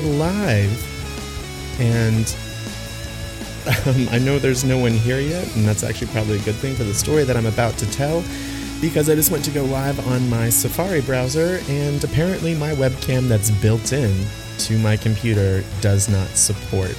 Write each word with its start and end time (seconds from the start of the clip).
live. 0.00 1.80
And 1.80 2.34
um, 3.86 4.08
I 4.10 4.18
know 4.18 4.38
there's 4.38 4.64
no 4.64 4.78
one 4.78 4.92
here 4.92 5.20
yet, 5.20 5.54
and 5.56 5.66
that's 5.66 5.82
actually 5.82 6.08
probably 6.08 6.38
a 6.38 6.42
good 6.42 6.54
thing 6.56 6.74
for 6.74 6.84
the 6.84 6.94
story 6.94 7.24
that 7.24 7.36
I'm 7.36 7.46
about 7.46 7.76
to 7.78 7.90
tell 7.90 8.22
because 8.80 9.10
I 9.10 9.14
just 9.14 9.30
went 9.30 9.44
to 9.44 9.50
go 9.50 9.64
live 9.64 10.06
on 10.08 10.28
my 10.30 10.48
Safari 10.48 11.02
browser, 11.02 11.60
and 11.68 12.02
apparently 12.02 12.54
my 12.54 12.72
webcam 12.72 13.28
that's 13.28 13.50
built 13.50 13.92
in 13.92 14.26
to 14.58 14.78
my 14.78 14.96
computer 14.96 15.62
does 15.80 16.08
not 16.08 16.28
support. 16.28 16.90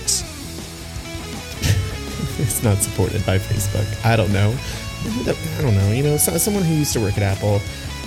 it's 2.37 2.63
not 2.63 2.77
supported 2.77 3.25
by 3.25 3.39
Facebook. 3.39 4.05
I 4.05 4.15
don't 4.15 4.31
know. 4.31 4.55
I 5.03 5.61
don't 5.61 5.75
know. 5.75 5.91
You 5.91 6.03
know, 6.03 6.17
someone 6.17 6.63
who 6.63 6.75
used 6.75 6.93
to 6.93 6.99
work 6.99 7.17
at 7.17 7.23
Apple, 7.23 7.59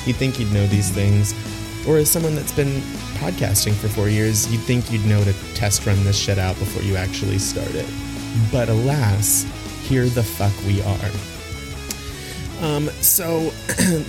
you'd 0.07 0.17
think 0.17 0.39
you'd 0.39 0.53
know 0.53 0.67
these 0.69 0.91
things. 0.91 1.35
Or 1.87 1.99
as 1.99 2.11
someone 2.11 2.35
that's 2.35 2.53
been 2.53 2.81
podcasting 3.19 3.75
for 3.75 3.89
four 3.89 4.09
years, 4.09 4.51
you'd 4.51 4.63
think 4.63 4.91
you'd 4.91 5.05
know 5.05 5.23
to 5.23 5.33
test 5.55 5.87
run 5.87 6.03
this 6.05 6.19
shit 6.19 6.39
out 6.39 6.59
before 6.59 6.83
you 6.83 6.97
actually 6.97 7.39
start 7.39 7.75
it. 7.75 7.87
But 8.51 8.69
alas, 8.69 9.47
here 9.83 10.07
the 10.07 10.23
fuck 10.23 10.53
we 10.67 10.81
are. 10.83 11.11
Um, 12.67 12.89
so 13.01 13.53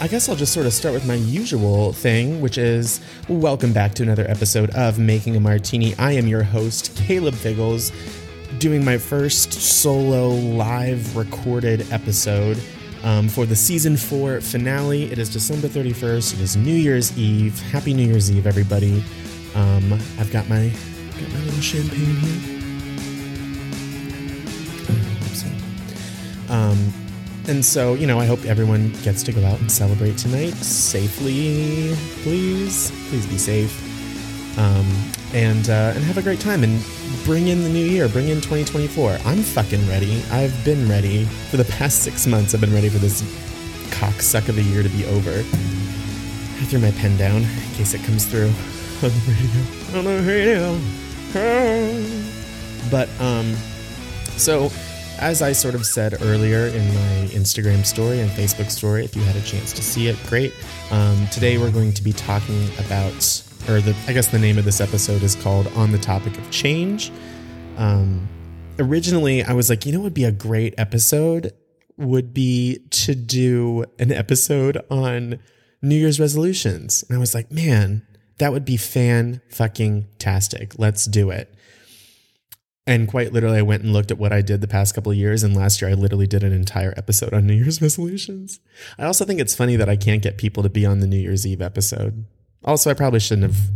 I 0.00 0.08
guess 0.08 0.28
I'll 0.28 0.36
just 0.36 0.52
sort 0.52 0.66
of 0.66 0.72
start 0.72 0.92
with 0.92 1.06
my 1.06 1.14
usual 1.14 1.92
thing, 1.92 2.40
which 2.40 2.58
is 2.58 3.00
welcome 3.28 3.72
back 3.72 3.94
to 3.94 4.02
another 4.02 4.28
episode 4.28 4.70
of 4.70 4.98
Making 4.98 5.36
a 5.36 5.40
Martini. 5.40 5.94
I 5.98 6.12
am 6.12 6.26
your 6.26 6.42
host, 6.42 6.94
Caleb 6.96 7.34
Figgles, 7.34 7.92
doing 8.58 8.84
my 8.84 8.98
first 8.98 9.52
solo 9.52 10.28
live 10.28 11.16
recorded 11.16 11.90
episode 11.92 12.60
um, 13.04 13.28
for 13.28 13.46
the 13.46 13.54
season 13.54 13.96
four 13.96 14.40
finale. 14.40 15.04
It 15.04 15.18
is 15.18 15.28
December 15.28 15.68
31st. 15.68 16.34
It 16.34 16.40
is 16.40 16.56
New 16.56 16.74
Year's 16.74 17.16
Eve. 17.16 17.60
Happy 17.70 17.94
New 17.94 18.06
Year's 18.06 18.32
Eve, 18.32 18.46
everybody. 18.46 19.04
Um, 19.54 19.92
I've 20.18 20.32
got 20.32 20.48
my 20.48 20.70
got 21.20 21.32
my 21.32 21.38
little 21.40 21.60
champagne 21.60 22.16
here. 22.16 22.50
Um, 26.48 26.92
and 27.46 27.64
so, 27.64 27.94
you 27.94 28.06
know, 28.06 28.18
I 28.20 28.26
hope 28.26 28.44
everyone 28.44 28.92
gets 29.02 29.22
to 29.24 29.32
go 29.32 29.44
out 29.44 29.60
and 29.60 29.70
celebrate 29.70 30.16
tonight 30.16 30.52
safely. 30.54 31.94
Please, 32.22 32.90
please 33.08 33.26
be 33.26 33.38
safe, 33.38 34.58
um, 34.58 34.86
and 35.34 35.68
uh, 35.68 35.92
and 35.94 36.04
have 36.04 36.16
a 36.16 36.22
great 36.22 36.40
time 36.40 36.62
and 36.64 36.80
bring 37.24 37.48
in 37.48 37.62
the 37.62 37.68
new 37.68 37.84
year. 37.84 38.08
Bring 38.08 38.28
in 38.28 38.40
2024. 38.40 39.18
I'm 39.24 39.42
fucking 39.42 39.86
ready. 39.88 40.22
I've 40.30 40.64
been 40.64 40.88
ready 40.88 41.24
for 41.24 41.56
the 41.56 41.64
past 41.64 42.02
six 42.02 42.26
months. 42.26 42.54
I've 42.54 42.60
been 42.60 42.74
ready 42.74 42.88
for 42.88 42.98
this 42.98 43.22
cocksuck 43.90 44.48
of 44.48 44.58
a 44.58 44.62
year 44.62 44.82
to 44.82 44.88
be 44.88 45.04
over. 45.06 45.30
I 45.30 46.66
threw 46.66 46.78
my 46.80 46.90
pen 46.92 47.16
down 47.16 47.42
in 47.42 47.74
case 47.74 47.94
it 47.94 48.02
comes 48.04 48.26
through 48.26 48.52
on 49.02 49.10
the 49.10 49.22
radio. 49.28 49.98
On 49.98 50.04
the 50.04 50.22
radio. 50.26 50.78
But 52.90 53.08
um, 53.20 53.54
so 54.36 54.70
as 55.18 55.42
I 55.42 55.52
sort 55.52 55.74
of 55.74 55.86
said 55.86 56.20
earlier 56.22 56.66
in 56.66 56.86
my 56.88 57.28
Instagram 57.32 57.84
story 57.84 58.20
and 58.20 58.30
Facebook 58.30 58.70
story, 58.70 59.04
if 59.04 59.14
you 59.14 59.22
had 59.22 59.36
a 59.36 59.42
chance 59.42 59.72
to 59.72 59.82
see 59.82 60.08
it, 60.08 60.16
great. 60.26 60.52
Um, 60.90 61.26
today 61.30 61.58
we're 61.58 61.70
going 61.70 61.92
to 61.92 62.02
be 62.02 62.12
talking 62.12 62.68
about, 62.78 63.14
or 63.68 63.80
the, 63.80 63.96
I 64.06 64.12
guess 64.12 64.28
the 64.28 64.38
name 64.38 64.58
of 64.58 64.64
this 64.64 64.80
episode 64.80 65.22
is 65.22 65.34
called 65.36 65.68
On 65.76 65.92
the 65.92 65.98
Topic 65.98 66.36
of 66.36 66.50
Change. 66.50 67.12
Um, 67.76 68.28
originally, 68.78 69.42
I 69.42 69.52
was 69.52 69.70
like, 69.70 69.86
you 69.86 69.92
know, 69.92 70.00
what 70.00 70.04
would 70.04 70.14
be 70.14 70.24
a 70.24 70.32
great 70.32 70.74
episode 70.78 71.52
would 71.96 72.34
be 72.34 72.80
to 72.90 73.14
do 73.14 73.84
an 73.98 74.10
episode 74.10 74.82
on 74.90 75.38
New 75.80 75.96
Year's 75.96 76.18
resolutions. 76.18 77.04
And 77.08 77.16
I 77.16 77.20
was 77.20 77.34
like, 77.34 77.52
man, 77.52 78.06
that 78.38 78.52
would 78.52 78.64
be 78.64 78.76
fan 78.76 79.40
fucking 79.48 80.06
tastic. 80.18 80.78
Let's 80.78 81.04
do 81.04 81.30
it. 81.30 81.54
And 82.86 83.08
quite 83.08 83.32
literally, 83.32 83.58
I 83.58 83.62
went 83.62 83.82
and 83.82 83.94
looked 83.94 84.10
at 84.10 84.18
what 84.18 84.32
I 84.32 84.42
did 84.42 84.60
the 84.60 84.68
past 84.68 84.94
couple 84.94 85.10
of 85.10 85.16
years. 85.16 85.42
And 85.42 85.56
last 85.56 85.80
year, 85.80 85.90
I 85.90 85.94
literally 85.94 86.26
did 86.26 86.44
an 86.44 86.52
entire 86.52 86.92
episode 86.96 87.32
on 87.32 87.46
New 87.46 87.54
Year's 87.54 87.80
resolutions. 87.82 88.60
I 88.98 89.04
also 89.04 89.24
think 89.24 89.40
it's 89.40 89.54
funny 89.54 89.76
that 89.76 89.88
I 89.88 89.96
can't 89.96 90.22
get 90.22 90.36
people 90.36 90.62
to 90.62 90.68
be 90.68 90.84
on 90.84 91.00
the 91.00 91.06
New 91.06 91.18
Year's 91.18 91.46
Eve 91.46 91.62
episode. 91.62 92.26
Also, 92.64 92.90
I 92.90 92.94
probably 92.94 93.20
shouldn't 93.20 93.52
have 93.52 93.70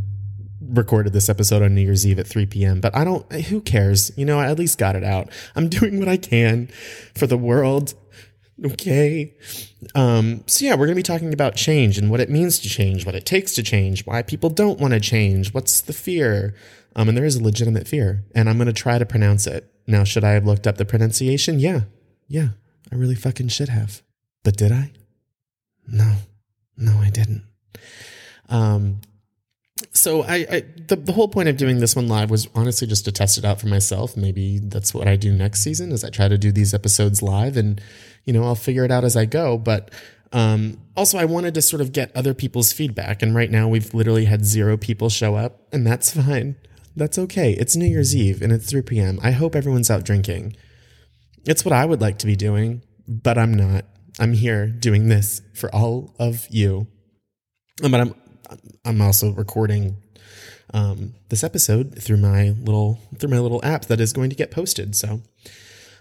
recorded 0.61 1.13
this 1.13 1.29
episode 1.29 1.63
on 1.63 1.75
New 1.75 1.81
Year's 1.81 2.07
Eve 2.07 2.19
at 2.19 2.27
3 2.27 2.47
p.m., 2.47 2.81
but 2.81 2.95
I 2.95 3.05
don't, 3.05 3.31
who 3.33 3.61
cares? 3.61 4.13
You 4.17 4.27
know, 4.27 4.39
I 4.39 4.51
at 4.51 4.59
least 4.59 4.79
got 4.79 4.97
it 4.97 5.05
out. 5.05 5.31
I'm 5.57 5.69
doing 5.71 5.99
what 5.99 6.09
I 6.09 6.19
can 6.19 6.69
for 7.15 7.27
the 7.27 7.39
world. 7.39 7.95
Okay. 8.65 9.35
Um, 9.95 10.43
so 10.47 10.65
yeah, 10.65 10.73
we're 10.73 10.87
going 10.87 10.91
to 10.91 10.97
be 10.97 11.03
talking 11.03 11.33
about 11.33 11.55
change 11.55 11.97
and 11.97 12.11
what 12.11 12.21
it 12.21 12.29
means 12.29 12.59
to 12.59 12.69
change, 12.69 13.07
what 13.07 13.15
it 13.15 13.25
takes 13.25 13.55
to 13.55 13.63
change, 13.63 14.05
why 14.05 14.23
people 14.23 14.51
don't 14.51 14.81
want 14.81 14.95
to 14.95 15.01
change, 15.01 15.55
what's 15.55 15.81
the 15.81 15.93
fear, 15.93 16.55
um, 16.97 17.09
and 17.09 17.17
there 17.17 17.25
is 17.25 17.37
a 17.37 17.43
legitimate 17.43 17.87
fear, 17.89 18.25
and 18.35 18.49
I'm 18.49 18.57
going 18.57 18.67
to 18.67 18.73
try 18.73 18.99
to 18.99 19.07
pronounce 19.07 19.47
it. 19.47 19.73
Now, 19.87 20.05
should 20.05 20.25
I 20.25 20.33
have 20.33 20.47
looked 20.47 20.67
up 20.67 20.77
the 20.77 20.85
pronunciation? 20.85 21.61
Yeah. 21.61 21.83
Yeah. 22.27 22.49
I 22.93 22.97
really 22.97 23.15
fucking 23.15 23.49
should 23.49 23.69
have. 23.69 24.03
But 24.45 24.57
did 24.57 24.73
I? 24.73 24.93
No. 25.87 26.17
No, 26.77 26.99
I 26.99 27.11
didn't. 27.11 27.45
Um, 28.49 29.01
so 29.93 30.23
I, 30.23 30.47
I 30.51 30.65
the, 30.89 30.97
the 30.97 31.13
whole 31.13 31.29
point 31.29 31.49
of 31.49 31.57
doing 31.57 31.79
this 31.79 31.95
one 31.97 32.09
live 32.09 32.31
was 32.31 32.49
honestly 32.55 32.87
just 32.87 33.05
to 33.05 33.13
test 33.13 33.39
it 33.39 33.45
out 33.45 33.61
for 33.61 33.67
myself. 33.67 34.17
Maybe 34.17 34.59
that's 34.59 34.93
what 34.93 35.09
I 35.09 35.17
do 35.17 35.33
next 35.33 35.63
season 35.63 35.93
is 35.93 36.05
I 36.05 36.11
try 36.11 36.29
to 36.29 36.39
do 36.39 36.53
these 36.53 36.75
episodes 36.75 37.23
live 37.23 37.57
and, 37.57 37.81
you 38.25 38.33
know, 38.33 38.45
I'll 38.45 38.55
figure 38.55 38.85
it 38.85 38.91
out 38.91 39.05
as 39.05 39.17
I 39.17 39.25
go. 39.25 39.59
But 39.59 39.91
um, 40.33 40.81
also, 40.97 41.19
I 41.19 41.25
wanted 41.25 41.55
to 41.55 41.63
sort 41.63 41.81
of 41.81 41.93
get 41.93 42.15
other 42.15 42.35
people's 42.35 42.73
feedback. 42.73 43.23
And 43.23 43.35
right 43.35 43.51
now, 43.51 43.69
we've 43.69 43.93
literally 43.95 44.27
had 44.27 44.45
zero 44.45 44.77
people 44.77 45.09
show 45.09 45.37
up, 45.37 45.63
and 45.73 45.87
that's 45.87 46.11
fine. 46.15 46.57
That's 46.99 47.17
okay. 47.17 47.53
It's 47.53 47.77
New 47.77 47.87
Year's 47.87 48.15
Eve 48.15 48.43
and 48.43 48.53
it's 48.53 48.69
3 48.69 48.83
p.m. 48.83 49.21
I 49.23 49.31
hope 49.31 49.55
everyone's 49.55 49.89
out 49.89 50.05
drinking. 50.05 50.57
It's 51.47 51.65
what 51.65 51.73
I 51.73 51.85
would 51.85 52.01
like 52.01 52.19
to 52.19 52.27
be 52.27 52.35
doing, 52.35 52.83
but 53.07 53.39
I'm 53.39 53.55
not. 53.55 53.85
I'm 54.19 54.33
here 54.33 54.67
doing 54.67 55.09
this 55.09 55.41
for 55.55 55.73
all 55.73 56.17
of 56.19 56.49
you. 56.51 56.89
But 57.81 57.95
I'm 57.95 58.15
I'm 58.85 59.01
also 59.01 59.31
recording 59.31 59.99
um, 60.75 61.15
this 61.29 61.45
episode 61.45 62.03
through 62.03 62.17
my 62.17 62.51
little 62.51 62.99
through 63.17 63.31
my 63.31 63.39
little 63.39 63.65
app 63.65 63.85
that 63.85 64.01
is 64.01 64.13
going 64.13 64.31
to 64.31 64.37
get 64.37 64.51
posted. 64.51 64.97
So 64.97 65.23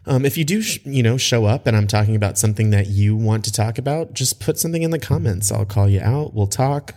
um, 0.07 0.25
if 0.25 0.35
you 0.35 0.45
do, 0.45 0.63
sh- 0.63 0.79
you 0.83 1.03
know, 1.03 1.17
show 1.17 1.45
up 1.45 1.67
and 1.67 1.77
I'm 1.77 1.85
talking 1.85 2.15
about 2.15 2.39
something 2.39 2.71
that 2.71 2.87
you 2.87 3.15
want 3.15 3.45
to 3.45 3.51
talk 3.51 3.77
about, 3.77 4.13
just 4.13 4.39
put 4.39 4.57
something 4.57 4.81
in 4.81 4.89
the 4.89 4.99
comments. 4.99 5.51
I'll 5.51 5.65
call 5.65 5.87
you 5.87 6.01
out. 6.01 6.33
We'll 6.33 6.47
talk 6.47 6.95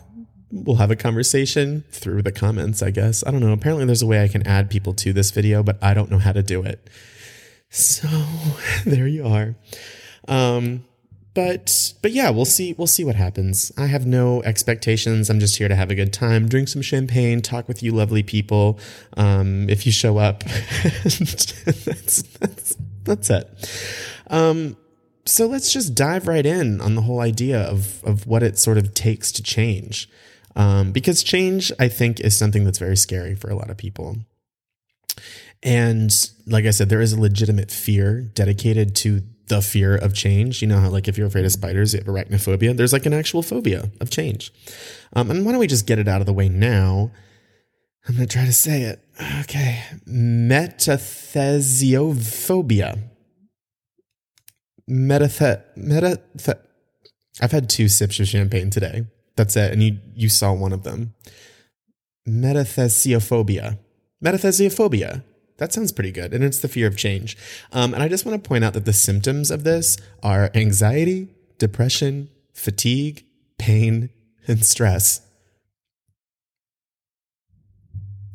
we'll 0.51 0.77
have 0.77 0.91
a 0.91 0.97
conversation 0.97 1.85
through 1.91 2.23
the 2.23 2.33
comments, 2.33 2.83
I 2.83 2.91
guess. 2.91 3.25
I 3.27 3.31
don't 3.31 3.41
know. 3.41 3.53
Apparently, 3.53 3.85
there's 3.85 4.03
a 4.03 4.07
way 4.07 4.23
I 4.23 4.29
can 4.29 4.47
add 4.47 4.71
people 4.71 4.95
to 4.95 5.13
this 5.13 5.31
video, 5.31 5.63
but 5.63 5.79
I 5.83 5.95
don't 5.95 6.11
know 6.11 6.19
how 6.19 6.33
to 6.33 6.43
do 6.43 6.63
it. 6.63 6.89
So 7.71 8.09
there 8.85 9.07
you 9.07 9.27
are. 9.27 9.55
Um, 10.29 10.85
but 11.33 11.95
but 12.03 12.11
yeah, 12.11 12.31
we'll 12.31 12.45
see. 12.45 12.73
We'll 12.73 12.89
see 12.89 13.05
what 13.05 13.15
happens. 13.15 13.71
I 13.79 13.87
have 13.87 14.07
no 14.07 14.43
expectations. 14.43 15.31
I'm 15.31 15.39
just 15.39 15.57
here 15.57 15.69
to 15.69 15.77
have 15.77 15.91
a 15.91 15.95
good 15.95 16.13
time, 16.13 16.49
drink 16.49 16.69
some 16.69 16.83
champagne, 16.83 17.41
talk 17.41 17.69
with 17.69 17.83
you, 17.83 17.93
lovely 17.93 18.25
people. 18.25 18.79
Um, 19.17 19.71
if 19.71 19.87
you 19.87 19.93
show 19.93 20.19
up, 20.19 20.43
that's 21.05 22.23
that's 22.23 22.77
that's 23.05 23.31
it. 23.31 23.71
Um, 24.27 24.77
so 25.25 25.47
let's 25.47 25.73
just 25.73 25.95
dive 25.95 26.27
right 26.27 26.45
in 26.45 26.81
on 26.81 26.97
the 26.97 27.03
whole 27.03 27.21
idea 27.21 27.61
of 27.61 28.03
of 28.03 28.27
what 28.27 28.43
it 28.43 28.59
sort 28.59 28.79
of 28.79 28.93
takes 28.93 29.31
to 29.33 29.43
change. 29.43 30.09
Um, 30.57 30.93
because 30.93 31.23
change, 31.23 31.73
I 31.79 31.89
think, 31.89 32.21
is 32.21 32.37
something 32.37 32.65
that's 32.65 32.79
very 32.79 32.97
scary 32.97 33.35
for 33.35 33.51
a 33.51 33.55
lot 33.55 33.71
of 33.71 33.77
people. 33.77 34.17
And 35.63 36.11
like 36.47 36.65
I 36.65 36.71
said, 36.71 36.89
there 36.89 37.01
is 37.01 37.13
a 37.13 37.21
legitimate 37.21 37.71
fear 37.71 38.23
dedicated 38.23 38.97
to 38.97 39.23
the 39.49 39.61
fear 39.61 39.97
of 39.97 40.15
change. 40.15 40.63
You 40.63 40.69
know 40.69 40.79
how, 40.79 40.89
like, 40.89 41.09
if 41.09 41.19
you're 41.19 41.27
afraid 41.27 41.45
of 41.45 41.53
spiders, 41.53 41.93
you 41.93 41.99
have 41.99 42.07
arachnophobia. 42.07 42.77
There's 42.77 42.93
like 42.93 43.07
an 43.07 43.13
actual 43.13 43.43
phobia 43.43 43.91
of 44.01 44.11
change. 44.11 44.53
Um, 45.13 45.31
and 45.31 45.45
why 45.45 45.53
don't 45.53 45.61
we 45.61 45.67
just 45.67 45.87
get 45.87 45.99
it 45.99 46.09
out 46.09 46.21
of 46.21 46.27
the 46.27 46.33
way 46.33 46.49
now? 46.49 47.11
I'm 48.09 48.17
going 48.17 48.27
to 48.27 48.33
try 48.33 48.47
to 48.47 48.53
say 48.53 48.83
it. 48.83 49.05
Okay. 49.41 49.83
Metathesiophobia. 50.09 52.99
Metathe, 54.89 55.63
metathe. 55.77 56.59
I've 57.41 57.53
had 57.53 57.69
two 57.69 57.89
sips 57.89 58.19
of 58.19 58.27
champagne 58.27 58.71
today. 58.71 59.05
That's 59.41 59.57
it. 59.57 59.73
And 59.73 59.83
you 59.83 59.97
you 60.15 60.29
saw 60.29 60.53
one 60.53 60.71
of 60.71 60.83
them. 60.83 61.15
Metathesiophobia. 62.29 63.79
Metathesiophobia. 64.23 65.25
That 65.57 65.73
sounds 65.73 65.93
pretty 65.93 66.13
good. 66.13 66.35
And 66.35 66.45
it's 66.45 66.59
the 66.59 66.69
fear 66.69 66.87
of 66.87 66.95
change. 66.95 67.39
Um, 67.73 67.95
and 67.95 68.03
I 68.03 68.09
just 68.09 68.27
want 68.27 68.43
to 68.43 68.47
point 68.47 68.65
out 68.65 68.75
that 68.75 68.85
the 68.85 68.93
symptoms 68.93 69.51
of 69.51 69.65
this 69.65 69.97
are 70.23 70.51
anxiety, 70.55 71.29
depression, 71.57 72.29
fatigue, 72.53 73.25
pain, 73.57 74.11
and 74.47 74.63
stress. 74.63 75.23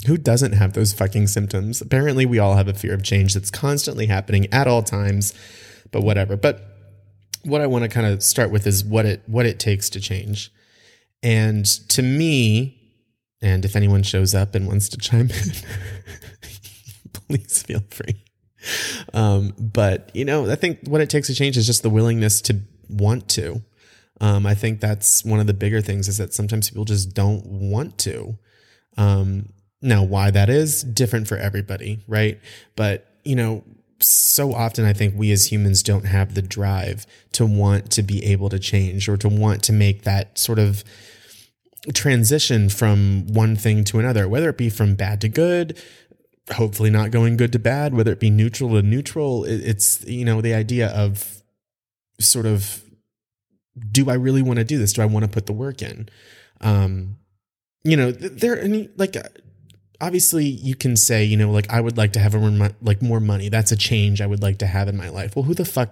Who 0.07 0.18
doesn't 0.18 0.54
have 0.54 0.74
those 0.74 0.92
fucking 0.92 1.28
symptoms? 1.28 1.81
Apparently, 1.81 2.25
we 2.25 2.40
all 2.40 2.56
have 2.56 2.68
a 2.68 2.74
fear 2.74 2.96
of 2.96 3.04
change 3.04 3.36
that's 3.36 3.52
constantly 3.52 4.07
happening 4.07 4.52
at 4.52 4.68
all 4.68 4.81
times, 4.81 5.36
but 5.92 6.02
whatever. 6.02 6.36
But 6.36 6.63
what 7.44 7.62
I 7.62 7.68
want 7.68 7.84
to 7.84 7.90
kind 7.90 8.07
of 8.07 8.24
start 8.24 8.50
with 8.50 8.66
is 8.66 8.84
what 8.84 9.06
it 9.06 9.22
what 9.28 9.46
it 9.46 9.60
takes 9.60 9.88
to 9.92 10.00
change. 10.00 10.52
And 11.24 11.66
to 11.90 12.02
me, 12.02 12.82
And 13.42 13.64
if 13.66 13.76
anyone 13.76 14.02
shows 14.04 14.34
up 14.34 14.56
and 14.56 14.68
wants 14.68 14.90
to 14.90 14.98
chime 14.98 15.30
in, 15.30 15.52
please 17.14 17.62
feel 17.64 17.84
free. 17.92 18.24
Um, 19.14 19.54
but 19.60 20.10
you 20.16 20.26
know, 20.26 20.50
I 20.50 20.56
think 20.56 20.80
what 20.88 21.02
it 21.02 21.10
takes 21.10 21.28
to 21.28 21.36
change 21.36 21.58
is 21.58 21.66
just 21.66 21.84
the 21.84 21.90
willingness 21.90 22.42
to 22.42 22.62
want 22.90 23.30
to. 23.30 23.62
Um, 24.22 24.46
I 24.46 24.56
think 24.56 24.80
that's 24.80 25.26
one 25.26 25.40
of 25.40 25.48
the 25.48 25.54
bigger 25.54 25.82
things 25.82 26.08
is 26.08 26.18
that 26.18 26.34
sometimes 26.34 26.70
people 26.70 26.86
just 26.86 27.14
don't 27.14 27.46
want 27.46 27.98
to. 28.00 28.38
Um, 28.98 29.50
now, 29.82 30.04
why 30.04 30.32
that 30.32 30.50
is 30.50 30.84
different 30.84 31.28
for 31.28 31.38
everybody, 31.38 32.04
right? 32.08 32.40
But 32.76 33.06
you 33.24 33.36
know, 33.36 33.64
so 34.00 34.53
often 34.53 34.86
I 34.86 34.94
think 34.94 35.15
we 35.15 35.31
as 35.31 35.51
humans 35.51 35.81
don't 35.81 36.06
have 36.06 36.33
the 36.33 36.42
drive 36.42 37.06
to 37.33 37.45
want 37.45 37.92
to 37.92 38.03
be 38.03 38.24
able 38.25 38.50
to 38.50 38.59
change 38.59 39.07
or 39.07 39.18
to 39.18 39.30
want 39.30 39.63
to 39.63 39.74
make 39.74 40.03
that 40.03 40.38
sort 40.38 40.59
of 40.59 40.83
transition 41.94 42.69
from 42.69 43.27
one 43.27 43.56
thing 43.56 43.83
to 43.86 44.00
another, 44.00 44.27
whether 44.27 44.50
it 44.50 44.57
be 44.57 44.69
from 44.69 44.95
bad 44.95 45.21
to 45.21 45.30
good, 45.30 45.80
hopefully 46.51 46.89
not 46.89 47.12
going 47.12 47.38
good 47.38 47.51
to 47.53 47.59
bad, 47.59 47.94
whether 47.94 48.12
it 48.12 48.19
be 48.19 48.30
neutral 48.30 48.71
to 48.71 48.81
neutral. 48.81 49.45
It's, 49.45 50.03
you 50.06 50.25
know, 50.25 50.42
the 50.42 50.53
idea 50.53 50.88
of 50.89 51.42
sort 52.19 52.45
of, 52.45 52.83
do 53.92 54.09
I 54.09 54.13
really 54.15 54.42
want 54.42 54.59
to 54.59 54.65
do 54.65 54.77
this? 54.77 54.94
Do 54.94 55.01
I 55.01 55.06
want 55.06 55.25
to 55.25 55.31
put 55.31 55.45
the 55.45 55.53
work 55.53 55.81
in? 55.81 56.09
Um, 56.62 57.18
you 57.83 57.97
know, 57.97 58.12
there, 58.12 58.59
any 58.59 58.89
like, 58.97 59.15
obviously 60.01 60.45
you 60.45 60.75
can 60.75 60.95
say, 60.95 61.24
you 61.24 61.38
know, 61.38 61.51
like 61.51 61.69
I 61.69 61.81
would 61.81 61.97
like 61.97 62.13
to 62.13 62.19
have 62.19 62.36
a, 62.36 62.75
like 62.81 63.01
more 63.01 63.19
money. 63.19 63.50
That's 63.50 63.71
a 63.71 63.75
change 63.75 64.21
I 64.21 64.27
would 64.27 64.42
like 64.42 64.59
to 64.59 64.68
have 64.68 64.88
in 64.88 64.97
my 64.97 65.09
life. 65.09 65.36
Well, 65.36 65.44
who 65.44 65.53
the 65.53 65.65
fuck 65.65 65.92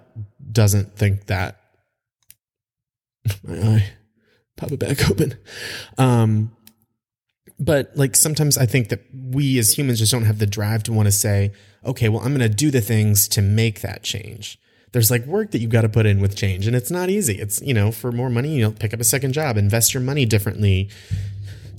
doesn't 0.52 0.96
think 0.96 1.26
that? 1.26 1.60
my 3.42 3.58
eye, 3.58 3.84
pop 4.56 4.72
it 4.72 4.78
back 4.78 5.10
open. 5.10 5.34
Um, 5.98 6.54
but 7.58 7.92
like 7.96 8.16
sometimes 8.16 8.58
I 8.58 8.66
think 8.66 8.88
that 8.88 9.02
we 9.12 9.58
as 9.58 9.76
humans 9.76 10.00
just 10.00 10.12
don't 10.12 10.24
have 10.24 10.38
the 10.38 10.46
drive 10.46 10.82
to 10.84 10.92
want 10.92 11.06
to 11.06 11.12
say, 11.12 11.52
okay, 11.84 12.08
well, 12.08 12.20
I'm 12.20 12.36
going 12.36 12.40
to 12.40 12.54
do 12.54 12.70
the 12.70 12.80
things 12.80 13.28
to 13.28 13.42
make 13.42 13.80
that 13.82 14.02
change. 14.02 14.58
There's 14.92 15.10
like 15.10 15.26
work 15.26 15.50
that 15.50 15.58
you've 15.58 15.70
got 15.70 15.82
to 15.82 15.88
put 15.88 16.06
in 16.06 16.20
with 16.20 16.36
change, 16.36 16.68
and 16.68 16.76
it's 16.76 16.90
not 16.90 17.10
easy. 17.10 17.34
It's, 17.34 17.60
you 17.60 17.74
know, 17.74 17.90
for 17.90 18.12
more 18.12 18.30
money, 18.30 18.54
you 18.54 18.62
know, 18.62 18.70
pick 18.70 18.94
up 18.94 19.00
a 19.00 19.04
second 19.04 19.32
job, 19.32 19.56
invest 19.56 19.92
your 19.92 20.02
money 20.02 20.24
differently, 20.24 20.88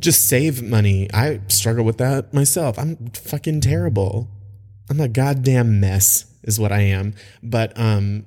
just 0.06 0.30
save 0.30 0.62
money. 0.62 1.12
I 1.14 1.42
struggle 1.48 1.84
with 1.84 1.98
that 1.98 2.34
myself. 2.34 2.80
I'm 2.80 3.10
fucking 3.10 3.62
terrible. 3.62 4.30
I'm 4.90 5.02
a 5.02 5.08
goddamn 5.08 5.80
mess, 5.80 6.26
is 6.44 6.60
what 6.60 6.72
I 6.72 6.82
am. 6.82 7.16
But, 7.42 7.78
um, 7.78 8.26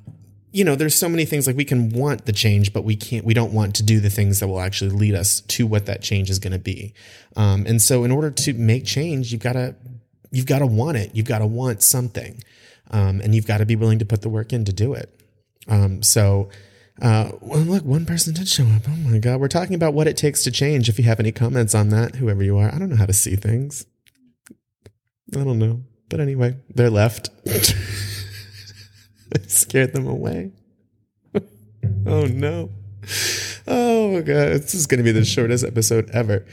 you 0.50 0.64
know, 0.64 0.74
there's 0.74 0.96
so 0.96 1.08
many 1.08 1.24
things 1.24 1.46
like 1.46 1.56
we 1.56 1.64
can 1.64 1.90
want 1.90 2.26
the 2.26 2.32
change, 2.32 2.72
but 2.72 2.82
we 2.82 2.96
can't, 2.96 3.24
we 3.24 3.32
don't 3.32 3.52
want 3.52 3.76
to 3.76 3.84
do 3.84 4.00
the 4.00 4.10
things 4.10 4.40
that 4.40 4.48
will 4.48 4.60
actually 4.60 4.90
lead 4.90 5.14
us 5.14 5.40
to 5.42 5.66
what 5.66 5.86
that 5.86 6.02
change 6.02 6.30
is 6.30 6.40
going 6.40 6.52
to 6.52 6.58
be. 6.58 6.94
Um, 7.36 7.64
and 7.66 7.80
so 7.80 8.02
in 8.02 8.10
order 8.10 8.30
to 8.30 8.52
make 8.54 8.84
change, 8.84 9.30
you've 9.30 9.42
got 9.42 9.52
to, 9.52 9.76
you've 10.32 10.46
got 10.46 10.58
to 10.58 10.66
want 10.66 10.96
it. 10.96 11.14
You've 11.14 11.26
got 11.26 11.38
to 11.38 11.46
want 11.46 11.82
something. 11.82 12.42
Um, 12.90 13.20
and 13.20 13.34
you've 13.34 13.46
got 13.46 13.58
to 13.58 13.66
be 13.66 13.76
willing 13.76 14.00
to 14.00 14.04
put 14.04 14.22
the 14.22 14.28
work 14.28 14.52
in 14.52 14.64
to 14.64 14.72
do 14.72 14.94
it. 14.94 15.14
Um, 15.68 16.02
so, 16.02 16.48
uh, 17.00 17.30
well, 17.40 17.60
look, 17.60 17.84
one 17.84 18.06
person 18.06 18.34
did 18.34 18.48
show 18.48 18.66
up. 18.66 18.82
Oh 18.88 18.96
my 18.96 19.18
God. 19.18 19.40
We're 19.40 19.48
talking 19.48 19.74
about 19.74 19.94
what 19.94 20.08
it 20.08 20.16
takes 20.16 20.42
to 20.44 20.50
change. 20.50 20.88
If 20.88 20.98
you 20.98 21.04
have 21.04 21.20
any 21.20 21.32
comments 21.32 21.74
on 21.74 21.90
that, 21.90 22.16
whoever 22.16 22.42
you 22.42 22.56
are, 22.58 22.74
I 22.74 22.78
don't 22.78 22.90
know 22.90 22.96
how 22.96 23.06
to 23.06 23.12
see 23.12 23.36
things. 23.36 23.86
I 25.34 25.44
don't 25.44 25.58
know. 25.58 25.82
But 26.08 26.20
anyway, 26.20 26.56
they're 26.74 26.90
left. 26.90 27.30
I 27.46 29.38
scared 29.46 29.92
them 29.92 30.06
away. 30.06 30.52
oh 32.06 32.24
no. 32.24 32.70
Oh 33.66 34.12
my 34.12 34.20
God. 34.20 34.48
This 34.48 34.74
is 34.74 34.86
going 34.86 34.98
to 34.98 35.04
be 35.04 35.12
the 35.12 35.24
shortest 35.24 35.64
episode 35.64 36.10
ever. 36.10 36.46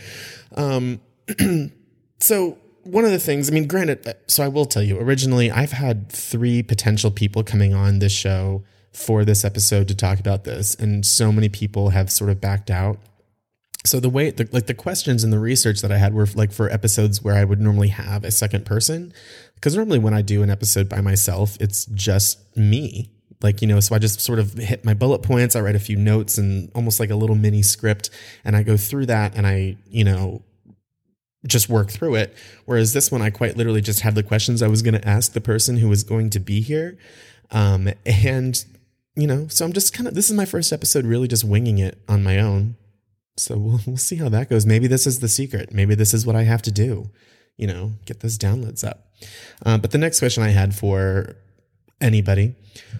Um, 0.55 1.01
so 2.19 2.57
one 2.83 3.03
of 3.03 3.11
the 3.11 3.19
things, 3.19 3.49
I 3.49 3.53
mean, 3.53 3.65
granted, 3.65 4.07
uh, 4.07 4.13
so 4.27 4.43
I 4.43 4.47
will 4.47 4.65
tell 4.65 4.83
you, 4.83 4.99
originally 4.99 5.49
I've 5.49 5.71
had 5.71 6.11
three 6.11 6.61
potential 6.61 7.09
people 7.09 7.43
coming 7.43 7.73
on 7.73 7.97
this 7.99 8.11
show 8.11 8.63
for 8.95 9.25
this 9.25 9.43
episode 9.43 9.87
to 9.89 9.95
talk 9.95 10.19
about 10.19 10.45
this, 10.45 10.73
and 10.75 11.05
so 11.05 11.31
many 11.31 11.49
people 11.49 11.89
have 11.89 12.09
sort 12.09 12.29
of 12.29 12.39
backed 12.39 12.71
out. 12.71 12.97
So 13.85 13.99
the 13.99 14.09
way, 14.09 14.31
the, 14.31 14.49
like 14.51 14.65
the 14.65 14.73
questions 14.73 15.23
and 15.23 15.31
the 15.31 15.37
research 15.37 15.81
that 15.81 15.91
I 15.91 15.97
had 15.97 16.13
were 16.13 16.27
like 16.33 16.51
for 16.51 16.69
episodes 16.71 17.21
where 17.21 17.35
I 17.35 17.43
would 17.43 17.61
normally 17.61 17.89
have 17.89 18.23
a 18.23 18.31
second 18.31 18.65
person, 18.65 19.13
because 19.55 19.75
normally 19.75 19.99
when 19.99 20.13
I 20.13 20.21
do 20.23 20.41
an 20.41 20.49
episode 20.49 20.89
by 20.89 21.01
myself, 21.01 21.57
it's 21.59 21.85
just 21.87 22.39
me. 22.57 23.11
Like, 23.43 23.61
you 23.61 23.67
know, 23.67 23.79
so 23.81 23.93
I 23.93 23.99
just 23.99 24.21
sort 24.21 24.39
of 24.39 24.53
hit 24.53 24.85
my 24.85 24.93
bullet 24.95 25.21
points. 25.21 25.55
I 25.55 25.61
write 25.61 25.75
a 25.75 25.79
few 25.79 25.97
notes 25.97 26.37
and 26.37 26.71
almost 26.73 26.99
like 26.99 27.11
a 27.11 27.15
little 27.15 27.35
mini 27.35 27.61
script. 27.61 28.09
And 28.43 28.55
I 28.55 28.63
go 28.63 28.77
through 28.77 29.07
that 29.07 29.35
and 29.35 29.45
I, 29.45 29.77
you 29.87 30.03
know, 30.03 30.41
just 31.45 31.69
work 31.69 31.91
through 31.91 32.15
it. 32.15 32.35
Whereas 32.65 32.93
this 32.93 33.11
one, 33.11 33.21
I 33.21 33.29
quite 33.29 33.55
literally 33.55 33.81
just 33.81 33.99
had 33.99 34.15
the 34.15 34.23
questions 34.23 34.63
I 34.63 34.67
was 34.67 34.81
going 34.81 34.99
to 34.99 35.07
ask 35.07 35.33
the 35.33 35.41
person 35.41 35.77
who 35.77 35.89
was 35.89 36.03
going 36.03 36.31
to 36.31 36.39
be 36.39 36.61
here. 36.61 36.97
Um, 37.51 37.89
and, 38.05 38.65
you 39.15 39.27
know, 39.27 39.47
so 39.47 39.65
I'm 39.65 39.73
just 39.73 39.93
kind 39.93 40.07
of, 40.07 40.13
this 40.13 40.29
is 40.29 40.35
my 40.35 40.45
first 40.45 40.73
episode 40.73 41.05
really 41.05 41.27
just 41.27 41.43
winging 41.43 41.77
it 41.77 42.01
on 42.07 42.23
my 42.23 42.39
own. 42.39 42.75
So 43.37 43.57
we'll, 43.57 43.79
we'll 43.85 43.97
see 43.97 44.17
how 44.17 44.29
that 44.29 44.49
goes. 44.49 44.65
Maybe 44.65 44.87
this 44.87 45.07
is 45.07 45.19
the 45.19 45.27
secret. 45.27 45.73
Maybe 45.73 45.95
this 45.95 46.13
is 46.13 46.25
what 46.25 46.35
I 46.35 46.43
have 46.43 46.61
to 46.63 46.71
do, 46.71 47.09
you 47.57 47.67
know, 47.67 47.93
get 48.05 48.19
those 48.19 48.37
downloads 48.37 48.83
up. 48.83 49.13
Uh, 49.65 49.77
but 49.77 49.91
the 49.91 49.97
next 49.97 50.19
question 50.19 50.43
I 50.43 50.49
had 50.49 50.75
for 50.75 51.35
anybody 52.01 52.55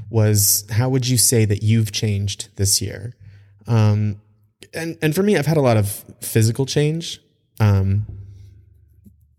was 0.10 0.66
how 0.72 0.90
would 0.90 1.08
you 1.08 1.18
say 1.18 1.46
that 1.46 1.64
you've 1.64 1.92
changed 1.92 2.50
this 2.56 2.82
year? 2.82 3.14
Um, 3.68 4.22
and, 4.74 4.98
and 5.02 5.14
for 5.14 5.24
me, 5.24 5.38
I've 5.38 5.46
had 5.46 5.58
a 5.58 5.62
lot 5.62 5.78
of 5.78 6.04
physical 6.22 6.66
change. 6.66 7.20
Um, 7.60 8.06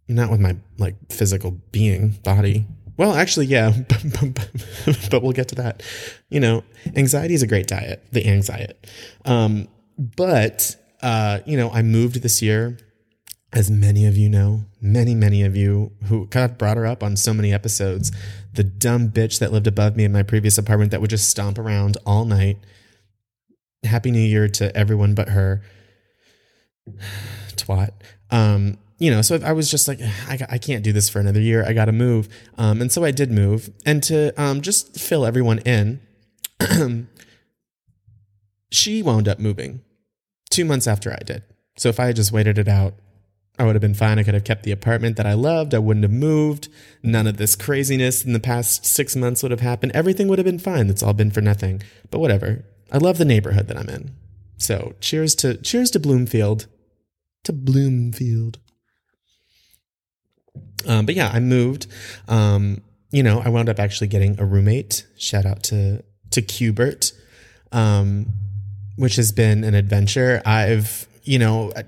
not 0.08 0.30
with 0.30 0.40
my 0.40 0.56
like 0.78 0.94
physical 1.10 1.50
being 1.72 2.10
body 2.22 2.66
well 2.96 3.14
actually 3.14 3.46
yeah 3.46 3.72
but 5.10 5.22
we'll 5.22 5.32
get 5.32 5.48
to 5.48 5.54
that. 5.56 5.82
You 6.28 6.40
know 6.40 6.64
anxiety 6.94 7.34
is 7.34 7.42
a 7.42 7.46
great 7.46 7.66
diet 7.66 8.04
the 8.12 8.26
anxiety. 8.26 8.74
Um, 9.24 9.68
but 9.98 10.76
uh, 11.02 11.40
you 11.46 11.56
know 11.56 11.70
i 11.70 11.82
moved 11.82 12.22
this 12.22 12.42
year 12.42 12.78
as 13.52 13.70
many 13.70 14.06
of 14.06 14.16
you 14.16 14.28
know 14.28 14.64
many 14.80 15.14
many 15.14 15.42
of 15.42 15.56
you 15.56 15.92
who 16.04 16.26
kind 16.26 16.50
of 16.50 16.58
brought 16.58 16.76
her 16.76 16.84
up 16.86 17.02
on 17.02 17.16
so 17.16 17.32
many 17.32 17.52
episodes 17.52 18.12
the 18.56 18.64
dumb 18.64 19.10
bitch 19.10 19.38
that 19.38 19.52
lived 19.52 19.66
above 19.66 19.96
me 19.96 20.04
in 20.04 20.12
my 20.12 20.22
previous 20.22 20.58
apartment 20.58 20.90
that 20.90 21.00
would 21.00 21.10
just 21.10 21.28
stomp 21.30 21.58
around 21.58 21.96
all 22.04 22.24
night. 22.24 22.58
Happy 23.84 24.10
new 24.10 24.18
year 24.18 24.48
to 24.48 24.74
everyone 24.74 25.14
but 25.14 25.28
her. 25.28 25.62
Twat. 27.50 27.90
Um 28.30 28.78
you 28.98 29.10
know, 29.10 29.22
so 29.22 29.38
I 29.44 29.52
was 29.52 29.70
just 29.70 29.88
like, 29.88 30.00
I, 30.00 30.38
I 30.48 30.58
can't 30.58 30.82
do 30.82 30.92
this 30.92 31.08
for 31.08 31.20
another 31.20 31.40
year. 31.40 31.64
I 31.66 31.72
got 31.72 31.86
to 31.86 31.92
move. 31.92 32.28
Um, 32.56 32.80
and 32.80 32.90
so 32.90 33.04
I 33.04 33.10
did 33.10 33.30
move. 33.30 33.70
And 33.84 34.02
to 34.04 34.32
um, 34.40 34.62
just 34.62 34.98
fill 34.98 35.26
everyone 35.26 35.58
in, 35.60 36.00
she 38.70 39.02
wound 39.02 39.28
up 39.28 39.38
moving 39.38 39.82
two 40.48 40.64
months 40.64 40.86
after 40.86 41.12
I 41.12 41.22
did. 41.24 41.42
So 41.76 41.90
if 41.90 42.00
I 42.00 42.06
had 42.06 42.16
just 42.16 42.32
waited 42.32 42.58
it 42.58 42.68
out, 42.68 42.94
I 43.58 43.64
would 43.64 43.74
have 43.74 43.82
been 43.82 43.94
fine. 43.94 44.18
I 44.18 44.22
could 44.22 44.34
have 44.34 44.44
kept 44.44 44.64
the 44.64 44.72
apartment 44.72 45.16
that 45.16 45.26
I 45.26 45.34
loved. 45.34 45.74
I 45.74 45.78
wouldn't 45.78 46.04
have 46.04 46.12
moved. 46.12 46.68
None 47.02 47.26
of 47.26 47.36
this 47.36 47.54
craziness 47.54 48.24
in 48.24 48.32
the 48.32 48.40
past 48.40 48.84
six 48.84 49.16
months 49.16 49.42
would 49.42 49.50
have 49.50 49.60
happened. 49.60 49.92
Everything 49.94 50.28
would 50.28 50.38
have 50.38 50.44
been 50.44 50.58
fine. 50.58 50.90
It's 50.90 51.02
all 51.02 51.14
been 51.14 51.30
for 51.30 51.40
nothing. 51.40 51.82
But 52.10 52.20
whatever. 52.20 52.64
I 52.92 52.98
love 52.98 53.18
the 53.18 53.24
neighborhood 53.24 53.68
that 53.68 53.78
I'm 53.78 53.88
in. 53.88 54.12
So 54.58 54.94
cheers 55.00 55.34
to 55.36 55.56
cheers 55.56 55.90
to 55.92 56.00
Bloomfield. 56.00 56.66
To 57.44 57.52
Bloomfield. 57.52 58.58
Um, 60.86 61.06
but 61.06 61.14
yeah, 61.14 61.30
I 61.32 61.40
moved. 61.40 61.86
Um, 62.28 62.82
you 63.10 63.22
know, 63.22 63.40
I 63.40 63.48
wound 63.48 63.68
up 63.68 63.78
actually 63.78 64.08
getting 64.08 64.38
a 64.40 64.44
roommate. 64.44 65.06
Shout 65.16 65.46
out 65.46 65.62
to 65.64 66.02
to 66.30 66.42
Cubert, 66.42 67.12
um, 67.72 68.26
which 68.96 69.16
has 69.16 69.32
been 69.32 69.64
an 69.64 69.74
adventure. 69.74 70.42
I've, 70.44 71.06
you 71.22 71.38
know, 71.38 71.72
I, 71.76 71.84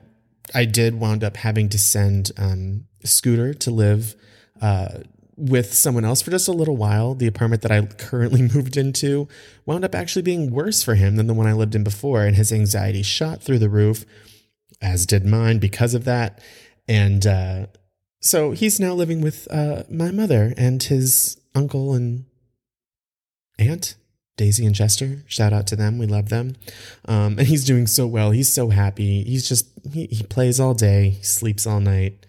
I 0.54 0.64
did 0.64 0.98
wound 0.98 1.24
up 1.24 1.36
having 1.36 1.68
to 1.70 1.78
send 1.78 2.30
um, 2.36 2.86
Scooter 3.04 3.52
to 3.54 3.70
live 3.70 4.14
uh, 4.62 5.00
with 5.36 5.72
someone 5.72 6.04
else 6.04 6.22
for 6.22 6.30
just 6.30 6.48
a 6.48 6.52
little 6.52 6.76
while. 6.76 7.14
The 7.14 7.26
apartment 7.26 7.62
that 7.62 7.70
I 7.70 7.84
currently 7.86 8.42
moved 8.54 8.76
into 8.76 9.28
wound 9.66 9.84
up 9.84 9.94
actually 9.94 10.22
being 10.22 10.50
worse 10.50 10.82
for 10.82 10.94
him 10.94 11.16
than 11.16 11.26
the 11.26 11.34
one 11.34 11.46
I 11.46 11.52
lived 11.52 11.74
in 11.74 11.84
before, 11.84 12.24
and 12.24 12.36
his 12.36 12.52
anxiety 12.52 13.02
shot 13.02 13.42
through 13.42 13.58
the 13.58 13.68
roof, 13.68 14.04
as 14.80 15.06
did 15.06 15.26
mine 15.26 15.58
because 15.58 15.94
of 15.94 16.04
that. 16.04 16.40
And 16.88 17.26
uh, 17.26 17.66
so 18.20 18.52
he's 18.52 18.80
now 18.80 18.92
living 18.94 19.20
with 19.20 19.46
uh, 19.50 19.84
my 19.90 20.10
mother 20.10 20.54
and 20.56 20.82
his 20.82 21.40
uncle 21.54 21.94
and 21.94 22.24
aunt, 23.58 23.96
Daisy 24.36 24.64
and 24.66 24.74
Chester. 24.74 25.24
Shout 25.26 25.52
out 25.52 25.66
to 25.68 25.76
them. 25.76 25.98
We 25.98 26.06
love 26.06 26.28
them. 26.28 26.56
Um, 27.06 27.38
and 27.38 27.48
he's 27.48 27.64
doing 27.64 27.86
so 27.86 28.06
well. 28.06 28.30
He's 28.30 28.52
so 28.52 28.70
happy. 28.70 29.24
He's 29.24 29.48
just, 29.48 29.68
he, 29.92 30.06
he 30.06 30.22
plays 30.24 30.60
all 30.60 30.74
day, 30.74 31.10
he 31.10 31.22
sleeps 31.22 31.66
all 31.66 31.80
night. 31.80 32.26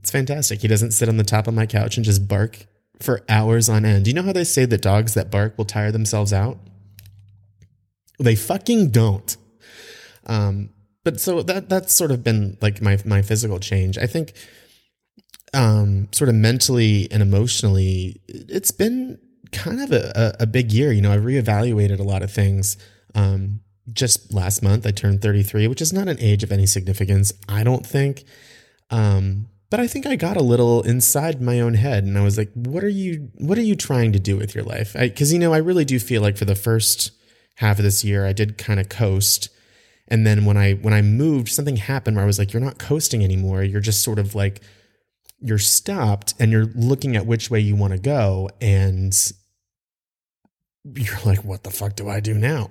It's 0.00 0.10
fantastic. 0.10 0.62
He 0.62 0.68
doesn't 0.68 0.92
sit 0.92 1.08
on 1.08 1.16
the 1.16 1.24
top 1.24 1.46
of 1.46 1.54
my 1.54 1.66
couch 1.66 1.96
and 1.96 2.04
just 2.04 2.28
bark 2.28 2.66
for 3.00 3.24
hours 3.28 3.68
on 3.68 3.84
end. 3.84 4.06
You 4.06 4.14
know 4.14 4.22
how 4.22 4.32
they 4.32 4.44
say 4.44 4.64
that 4.64 4.82
dogs 4.82 5.14
that 5.14 5.30
bark 5.30 5.58
will 5.58 5.64
tire 5.64 5.92
themselves 5.92 6.32
out? 6.32 6.58
They 8.18 8.34
fucking 8.34 8.90
don't. 8.90 9.36
Um, 10.26 10.70
but 11.04 11.20
so 11.20 11.42
that 11.42 11.68
that's 11.68 11.94
sort 11.94 12.10
of 12.10 12.22
been 12.22 12.58
like 12.60 12.82
my 12.82 12.98
my 13.04 13.22
physical 13.22 13.58
change. 13.58 13.96
I 13.96 14.06
think 14.06 14.32
um 15.54 16.08
sort 16.12 16.28
of 16.28 16.34
mentally 16.34 17.08
and 17.10 17.22
emotionally 17.22 18.20
it's 18.28 18.70
been 18.70 19.18
kind 19.52 19.80
of 19.80 19.92
a, 19.92 20.36
a, 20.40 20.46
big 20.46 20.72
year. 20.72 20.92
You 20.92 21.00
know, 21.00 21.12
I've 21.12 21.22
reevaluated 21.22 21.98
a 21.98 22.02
lot 22.02 22.22
of 22.22 22.30
things. 22.30 22.76
Um 23.14 23.60
just 23.92 24.32
last 24.34 24.62
month 24.62 24.86
I 24.86 24.90
turned 24.90 25.22
33, 25.22 25.66
which 25.66 25.80
is 25.80 25.92
not 25.92 26.08
an 26.08 26.18
age 26.20 26.42
of 26.42 26.52
any 26.52 26.66
significance, 26.66 27.32
I 27.48 27.64
don't 27.64 27.86
think. 27.86 28.24
Um 28.90 29.48
but 29.70 29.80
I 29.80 29.86
think 29.86 30.06
I 30.06 30.16
got 30.16 30.38
a 30.38 30.42
little 30.42 30.82
inside 30.82 31.42
my 31.42 31.60
own 31.60 31.74
head 31.74 32.04
and 32.04 32.16
I 32.16 32.22
was 32.22 32.38
like, 32.38 32.50
what 32.54 32.84
are 32.84 32.88
you 32.88 33.30
what 33.34 33.58
are 33.58 33.62
you 33.62 33.76
trying 33.76 34.12
to 34.12 34.18
do 34.18 34.36
with 34.36 34.54
your 34.54 34.64
life? 34.64 34.94
Cuz 35.16 35.32
you 35.32 35.38
know, 35.38 35.52
I 35.52 35.58
really 35.58 35.84
do 35.84 35.98
feel 35.98 36.22
like 36.22 36.36
for 36.36 36.46
the 36.46 36.54
first 36.54 37.12
half 37.56 37.78
of 37.78 37.84
this 37.84 38.04
year 38.04 38.26
I 38.26 38.32
did 38.32 38.58
kind 38.58 38.80
of 38.80 38.88
coast. 38.88 39.48
And 40.08 40.26
then 40.26 40.44
when 40.44 40.56
I 40.56 40.72
when 40.72 40.94
I 40.94 41.02
moved, 41.02 41.48
something 41.48 41.76
happened 41.76 42.16
where 42.16 42.24
I 42.24 42.26
was 42.26 42.38
like, 42.38 42.52
you're 42.52 42.62
not 42.62 42.78
coasting 42.78 43.22
anymore. 43.22 43.62
You're 43.62 43.80
just 43.80 44.02
sort 44.02 44.18
of 44.18 44.34
like 44.34 44.62
you're 45.40 45.58
stopped 45.58 46.34
and 46.38 46.50
you're 46.50 46.66
looking 46.74 47.16
at 47.16 47.26
which 47.26 47.50
way 47.50 47.60
you 47.60 47.76
want 47.76 47.92
to 47.92 47.98
go 47.98 48.50
and 48.60 49.32
you're 50.94 51.18
like, 51.24 51.44
what 51.44 51.64
the 51.64 51.70
fuck 51.70 51.96
do 51.96 52.08
I 52.08 52.20
do 52.20 52.34
now? 52.34 52.70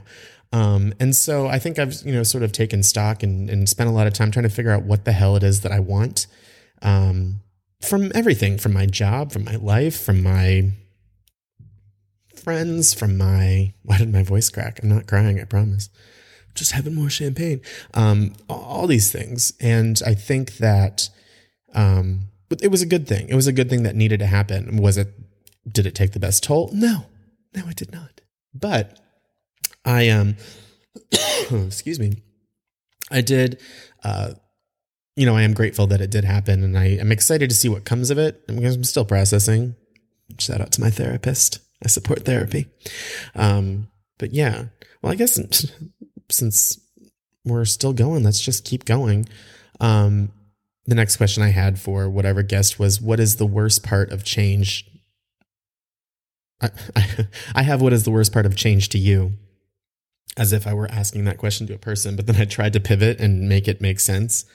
Um, 0.54 0.94
and 1.00 1.16
so 1.16 1.48
I 1.48 1.60
think 1.60 1.78
I've, 1.78 1.94
you 2.06 2.14
know, 2.14 2.24
sort 2.24 2.44
of 2.44 2.52
taken 2.52 2.84
stock 2.84 3.22
and, 3.24 3.50
and 3.50 3.68
spent 3.68 3.90
a 3.90 3.94
lot 3.94 4.08
of 4.08 4.14
time 4.14 4.32
trying 4.32 4.44
to 4.44 4.50
figure 4.50 4.72
out 4.72 4.84
what 4.84 5.06
the 5.06 5.12
hell 5.12 5.36
it 5.36 5.44
is 5.44 5.62
that 5.62 5.72
I 5.72 5.80
want 5.80 6.28
um, 6.82 7.42
from 7.82 8.12
everything 8.16 8.58
from 8.58 8.74
my 8.74 8.86
job, 8.86 9.32
from 9.32 9.44
my 9.44 9.56
life, 9.56 10.00
from 10.00 10.24
my 10.24 10.72
friends, 12.36 12.94
from 12.94 13.18
my. 13.18 13.74
Why 13.84 13.98
did 13.98 14.12
my 14.12 14.24
voice 14.24 14.50
crack? 14.50 14.80
I'm 14.82 14.90
not 14.90 15.08
crying, 15.08 15.40
I 15.40 15.44
promise. 15.44 15.90
Just 16.56 16.72
having 16.72 16.96
more 16.96 17.10
champagne. 17.10 17.62
Um, 17.94 18.34
all 18.50 18.88
these 18.88 19.12
things. 19.12 19.54
And 19.60 20.02
I 20.06 20.14
think 20.14 20.58
that 20.58 21.10
um, 21.74 22.30
it 22.50 22.70
was 22.70 22.82
a 22.82 22.86
good 22.86 23.08
thing. 23.08 23.28
It 23.30 23.36
was 23.36 23.48
a 23.48 23.54
good 23.54 23.70
thing 23.70 23.84
that 23.84 23.96
needed 23.96 24.20
to 24.20 24.26
happen. 24.26 24.78
Was 24.78 24.98
it, 24.98 25.14
did 25.72 25.86
it 25.86 25.96
take 25.96 26.12
the 26.12 26.20
best 26.20 26.44
toll? 26.44 26.70
No, 26.74 27.06
no, 27.56 27.68
it 27.68 27.76
did 27.76 27.92
not. 27.92 28.22
But 28.54 29.00
I, 29.84 30.10
um, 30.10 30.38
excuse 31.52 32.00
me, 32.00 32.24
I 33.12 33.22
did, 33.22 33.62
uh, 34.04 34.34
you 35.16 35.26
know, 35.26 35.36
I 35.36 35.42
am 35.42 35.54
grateful 35.54 35.88
that 35.88 36.02
it 36.02 36.12
did 36.12 36.24
happen 36.24 36.64
and 36.64 36.78
I 36.78 36.86
am 36.86 37.12
excited 37.12 37.50
to 37.50 37.56
see 37.56 37.70
what 37.70 37.86
comes 37.86 38.12
of 38.12 38.18
it 38.18 38.46
because 38.48 38.76
I'm 38.76 38.84
still 38.84 39.06
processing. 39.06 39.76
Shout 40.40 40.62
out 40.62 40.72
to 40.74 40.82
my 40.82 40.90
therapist. 40.90 41.60
I 41.84 41.88
support 41.88 42.26
therapy. 42.26 42.68
Um, 43.36 43.88
but 44.18 44.34
yeah, 44.34 44.66
well, 45.02 45.12
I 45.12 45.16
guess 45.16 45.40
since 46.30 46.80
we're 47.46 47.66
still 47.66 47.94
going, 47.94 48.24
let's 48.24 48.42
just 48.42 48.66
keep 48.66 48.86
going. 48.86 49.28
Um, 49.80 50.32
the 50.88 50.96
next 50.96 51.18
question 51.18 51.44
I 51.44 51.50
had 51.50 51.80
for 51.80 52.10
whatever 52.10 52.42
guest 52.42 52.80
was, 52.80 53.02
what 53.02 53.20
is 53.20 53.36
the 53.36 53.46
worst 53.46 53.84
part 53.84 54.12
of 54.12 54.24
change? 54.24 54.90
I, 56.62 56.70
I, 57.54 57.62
have 57.64 57.82
what 57.82 57.94
is 57.94 58.04
the 58.04 58.10
worst 58.10 58.32
part 58.32 58.46
of 58.46 58.56
change 58.56 58.90
to 58.90 58.98
you? 58.98 59.34
As 60.38 60.54
if 60.54 60.66
I 60.66 60.74
were 60.74 60.90
asking 60.90 61.26
that 61.26 61.38
question 61.38 61.68
to 61.68 61.74
a 61.74 61.78
person, 61.78 62.16
but 62.16 62.26
then 62.26 62.38
I 62.38 62.46
tried 62.46 62.74
to 62.74 62.80
pivot 62.80 63.20
and 63.20 63.50
make 63.50 63.68
it 63.68 63.82
make 63.82 64.00
sense 64.00 64.46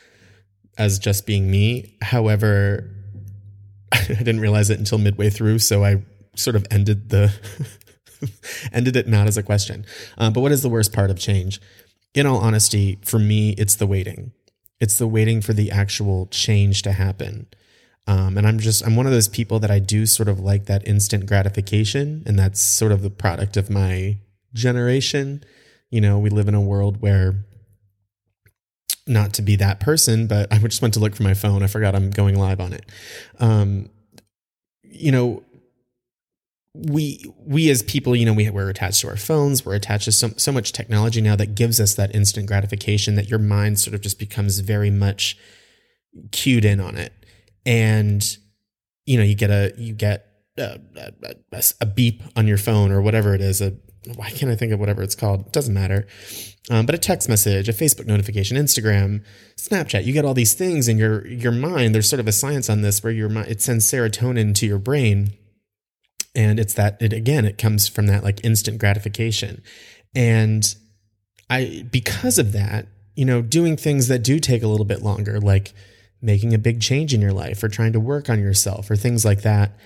as 0.79 0.99
just 0.99 1.27
being 1.27 1.51
me. 1.51 1.97
However, 2.01 2.91
I 3.93 4.05
didn't 4.07 4.41
realize 4.41 4.71
it 4.71 4.79
until 4.79 4.99
midway 4.99 5.29
through, 5.29 5.59
so 5.59 5.85
I 5.85 6.03
sort 6.35 6.57
of 6.57 6.67
ended 6.71 7.11
the 7.11 7.33
ended 8.73 8.97
it 8.97 9.07
not 9.07 9.27
as 9.27 9.37
a 9.37 9.43
question. 9.43 9.85
Uh, 10.17 10.31
but 10.31 10.41
what 10.41 10.53
is 10.53 10.62
the 10.62 10.69
worst 10.69 10.93
part 10.93 11.11
of 11.11 11.19
change? 11.19 11.61
In 12.15 12.27
all 12.27 12.39
honesty, 12.39 12.99
for 13.05 13.19
me, 13.19 13.51
it's 13.59 13.77
the 13.77 13.87
waiting. 13.87 14.33
It's 14.83 14.99
the 14.99 15.07
waiting 15.07 15.41
for 15.41 15.53
the 15.53 15.71
actual 15.71 16.27
change 16.27 16.83
to 16.83 16.91
happen. 16.91 17.47
Um, 18.09 18.37
and 18.37 18.49
I'm 18.49 18.59
just 18.59 18.85
I'm 18.85 18.97
one 18.97 19.07
of 19.07 19.12
those 19.12 19.29
people 19.29 19.61
that 19.61 19.71
I 19.71 19.79
do 19.79 20.07
sort 20.07 20.29
of 20.29 20.41
like 20.41 20.67
that 20.67 20.87
instant 20.89 21.27
gratification, 21.27 22.25
and 22.27 22.37
that's 22.37 22.61
sort 22.61 22.91
of 22.91 23.03
the 23.03 23.09
product 23.09 23.57
of 23.57 23.71
my 23.71 24.19
generation. 24.55 25.45
You 25.91 26.01
know, 26.01 26.19
we 26.19 26.31
live 26.31 26.49
in 26.49 26.57
a 26.57 26.61
world 26.61 27.01
where 27.01 27.45
not 29.07 29.33
to 29.35 29.43
be 29.43 29.55
that 29.55 29.79
person, 29.79 30.27
but 30.27 30.53
I 30.53 30.59
just 30.59 30.83
went 30.83 30.95
to 30.95 31.01
look 31.01 31.15
for 31.15 31.23
my 31.23 31.35
phone. 31.35 31.62
I 31.62 31.69
forgot 31.69 31.95
I'm 31.95 32.11
going 32.11 32.37
live 32.37 32.59
on 32.59 32.73
it. 32.73 32.85
Um, 33.39 33.89
you 34.83 35.12
know, 35.12 35.45
we 36.75 37.25
we 37.38 37.71
as 37.71 37.83
people, 37.83 38.17
you 38.17 38.25
know, 38.25 38.33
we 38.33 38.49
we're 38.49 38.71
attached 38.71 39.00
to 39.02 39.09
our 39.09 39.17
phones. 39.17 39.64
We're 39.64 39.75
attached 39.75 40.07
to 40.07 40.12
so 40.12 40.31
so 40.37 40.52
much 40.52 40.73
technology 40.73 41.21
now 41.21 41.37
that 41.37 41.55
gives 41.55 41.81
us 41.81 41.95
that 41.95 42.14
instant 42.14 42.47
gratification 42.47 43.14
that 43.17 43.29
your 43.29 43.38
mind 43.38 43.79
sort 43.79 43.95
of 43.95 44.00
just 44.00 44.19
becomes 44.19 44.59
very 44.61 44.91
much 44.91 45.37
cued 46.31 46.64
in 46.64 46.81
on 46.81 46.97
it, 46.97 47.12
and 47.67 48.25
you 49.05 49.19
know, 49.19 49.25
you 49.25 49.35
get 49.35 49.50
a 49.50 49.75
you 49.76 49.93
get 49.93 50.26
a, 50.59 50.81
a, 51.52 51.62
a 51.81 51.87
beep 51.87 52.23
on 52.37 52.47
your 52.47 52.59
phone 52.59 52.91
or 52.91 53.02
whatever 53.02 53.35
it 53.35 53.41
is. 53.41 53.61
A 53.61 53.76
why 54.17 54.31
can't 54.31 54.50
I 54.50 54.57
think 54.57 54.73
of 54.73 54.81
whatever 54.81 55.02
it's 55.02 55.14
called? 55.14 55.47
It 55.47 55.52
doesn't 55.52 55.75
matter. 55.75 56.07
Um, 56.71 56.87
but 56.87 56.95
a 56.95 56.99
text 56.99 57.29
message, 57.29 57.69
a 57.69 57.73
Facebook 57.73 58.07
notification, 58.07 58.57
Instagram, 58.57 59.25
Snapchat, 59.57 60.05
you 60.05 60.12
get 60.12 60.25
all 60.25 60.35
these 60.35 60.55
things 60.55 60.88
in 60.88 60.99
your 60.99 61.26
your 61.26 61.52
mind. 61.52 61.95
There's 61.95 62.09
sort 62.09 62.21
of 62.21 62.26
a 62.26 62.33
science 62.33 62.71
on 62.71 62.83
this 62.83 63.02
where 63.02 63.12
your 63.12 63.29
mind 63.29 63.49
it 63.49 63.61
sends 63.61 63.91
serotonin 63.91 64.55
to 64.57 64.67
your 64.67 64.79
brain, 64.79 65.35
and 66.35 66.59
it's 66.59 66.75
that 66.75 67.01
it 67.01 67.12
again 67.12 67.45
it 67.45 67.59
comes 67.59 67.89
from 67.89 68.07
that 68.07 68.25
like 68.25 68.45
instant 68.45 68.79
gratification, 68.79 69.62
and 70.15 70.75
I 71.51 71.87
because 71.91 72.39
of 72.39 72.53
that, 72.53 72.87
you 73.15 73.25
know, 73.25 73.43
doing 73.43 73.77
things 73.77 74.09
that 74.09 74.23
do 74.23 74.39
take 74.39 74.62
a 74.62 74.69
little 74.69 74.87
bit 74.87 75.03
longer, 75.03 75.41
like 75.41 75.75
making 76.21 76.55
a 76.55 76.59
big 76.59 76.81
change 76.81 77.12
in 77.12 77.21
your 77.21 77.33
life 77.33 77.62
or 77.62 77.69
trying 77.69 77.93
to 77.93 78.01
work 78.01 78.31
on 78.31 78.41
yourself 78.41 78.91
or 78.91 78.97
things 78.97 79.25
like 79.25 79.43
that, 79.43 79.77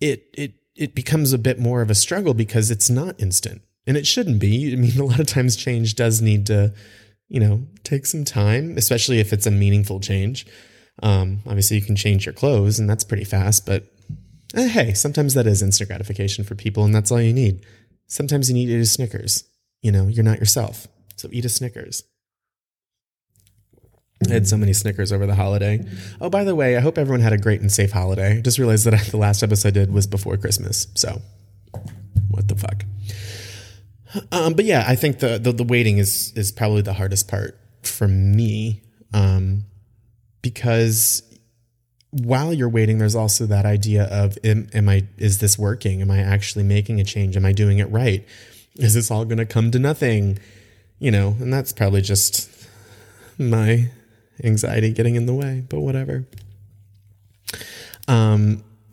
it 0.00 0.24
it 0.34 0.54
it 0.76 0.94
becomes 0.94 1.32
a 1.32 1.38
bit 1.38 1.58
more 1.58 1.82
of 1.82 1.90
a 1.90 1.94
struggle 1.94 2.34
because 2.34 2.70
it's 2.70 2.88
not 2.88 3.20
instant 3.20 3.62
and 3.86 3.96
it 3.96 4.06
shouldn't 4.06 4.38
be. 4.38 4.72
I 4.72 4.76
mean, 4.76 4.98
a 4.98 5.04
lot 5.04 5.20
of 5.20 5.26
times 5.26 5.56
change 5.56 5.94
does 5.94 6.22
need 6.22 6.46
to, 6.46 6.72
you 7.28 7.40
know, 7.40 7.66
take 7.82 8.06
some 8.06 8.24
time, 8.24 8.76
especially 8.76 9.18
if 9.18 9.32
it's 9.32 9.46
a 9.46 9.50
meaningful 9.50 10.00
change. 10.00 10.46
Um, 11.02 11.40
obviously, 11.46 11.78
you 11.78 11.82
can 11.82 11.96
change 11.96 12.26
your 12.26 12.32
clothes 12.32 12.78
and 12.78 12.88
that's 12.88 13.04
pretty 13.04 13.24
fast, 13.24 13.66
but 13.66 13.84
eh, 14.54 14.68
hey, 14.68 14.94
sometimes 14.94 15.34
that 15.34 15.46
is 15.46 15.62
instant 15.62 15.88
gratification 15.88 16.44
for 16.44 16.54
people 16.54 16.84
and 16.84 16.94
that's 16.94 17.10
all 17.10 17.20
you 17.20 17.32
need. 17.32 17.64
Sometimes 18.06 18.48
you 18.48 18.54
need 18.54 18.66
to 18.66 18.72
eat 18.72 18.80
a 18.80 18.86
Snickers. 18.86 19.44
You 19.82 19.92
know, 19.92 20.08
you're 20.08 20.24
not 20.24 20.38
yourself. 20.38 20.86
So 21.16 21.28
eat 21.32 21.44
a 21.44 21.48
Snickers. 21.48 22.02
I 24.28 24.32
had 24.32 24.46
so 24.46 24.56
many 24.56 24.72
Snickers 24.72 25.12
over 25.12 25.26
the 25.26 25.34
holiday. 25.34 25.84
Oh, 26.20 26.28
by 26.28 26.44
the 26.44 26.54
way, 26.54 26.76
I 26.76 26.80
hope 26.80 26.98
everyone 26.98 27.20
had 27.20 27.32
a 27.32 27.38
great 27.38 27.62
and 27.62 27.72
safe 27.72 27.92
holiday. 27.92 28.42
Just 28.42 28.58
realized 28.58 28.84
that 28.84 28.98
the 29.10 29.16
last 29.16 29.42
episode 29.42 29.68
I 29.68 29.70
did 29.70 29.92
was 29.92 30.06
before 30.06 30.36
Christmas. 30.36 30.88
So, 30.94 31.22
what 32.28 32.48
the 32.48 32.54
fuck? 32.54 32.84
Um, 34.30 34.54
but 34.54 34.64
yeah, 34.64 34.84
I 34.86 34.96
think 34.96 35.20
the, 35.20 35.38
the, 35.38 35.52
the 35.52 35.64
waiting 35.64 35.98
is 35.98 36.32
is 36.36 36.52
probably 36.52 36.82
the 36.82 36.92
hardest 36.92 37.28
part 37.28 37.58
for 37.82 38.08
me, 38.08 38.82
um, 39.14 39.64
because 40.42 41.22
while 42.10 42.52
you're 42.52 42.68
waiting, 42.68 42.98
there's 42.98 43.14
also 43.14 43.46
that 43.46 43.64
idea 43.64 44.04
of 44.04 44.36
am, 44.42 44.68
am 44.74 44.88
I 44.88 45.06
is 45.16 45.38
this 45.38 45.58
working? 45.58 46.02
Am 46.02 46.10
I 46.10 46.18
actually 46.18 46.64
making 46.64 47.00
a 47.00 47.04
change? 47.04 47.36
Am 47.36 47.44
I 47.44 47.52
doing 47.52 47.78
it 47.78 47.90
right? 47.90 48.26
Is 48.76 48.94
this 48.94 49.10
all 49.10 49.24
going 49.24 49.38
to 49.38 49.46
come 49.46 49.70
to 49.70 49.78
nothing? 49.78 50.38
You 50.98 51.10
know, 51.10 51.36
and 51.40 51.52
that's 51.52 51.72
probably 51.72 52.02
just 52.02 52.50
my 53.38 53.90
anxiety 54.42 54.92
getting 54.92 55.14
in 55.14 55.26
the 55.26 55.34
way, 55.34 55.64
but 55.68 55.80
whatever. 55.80 56.26
Um, 58.08 58.64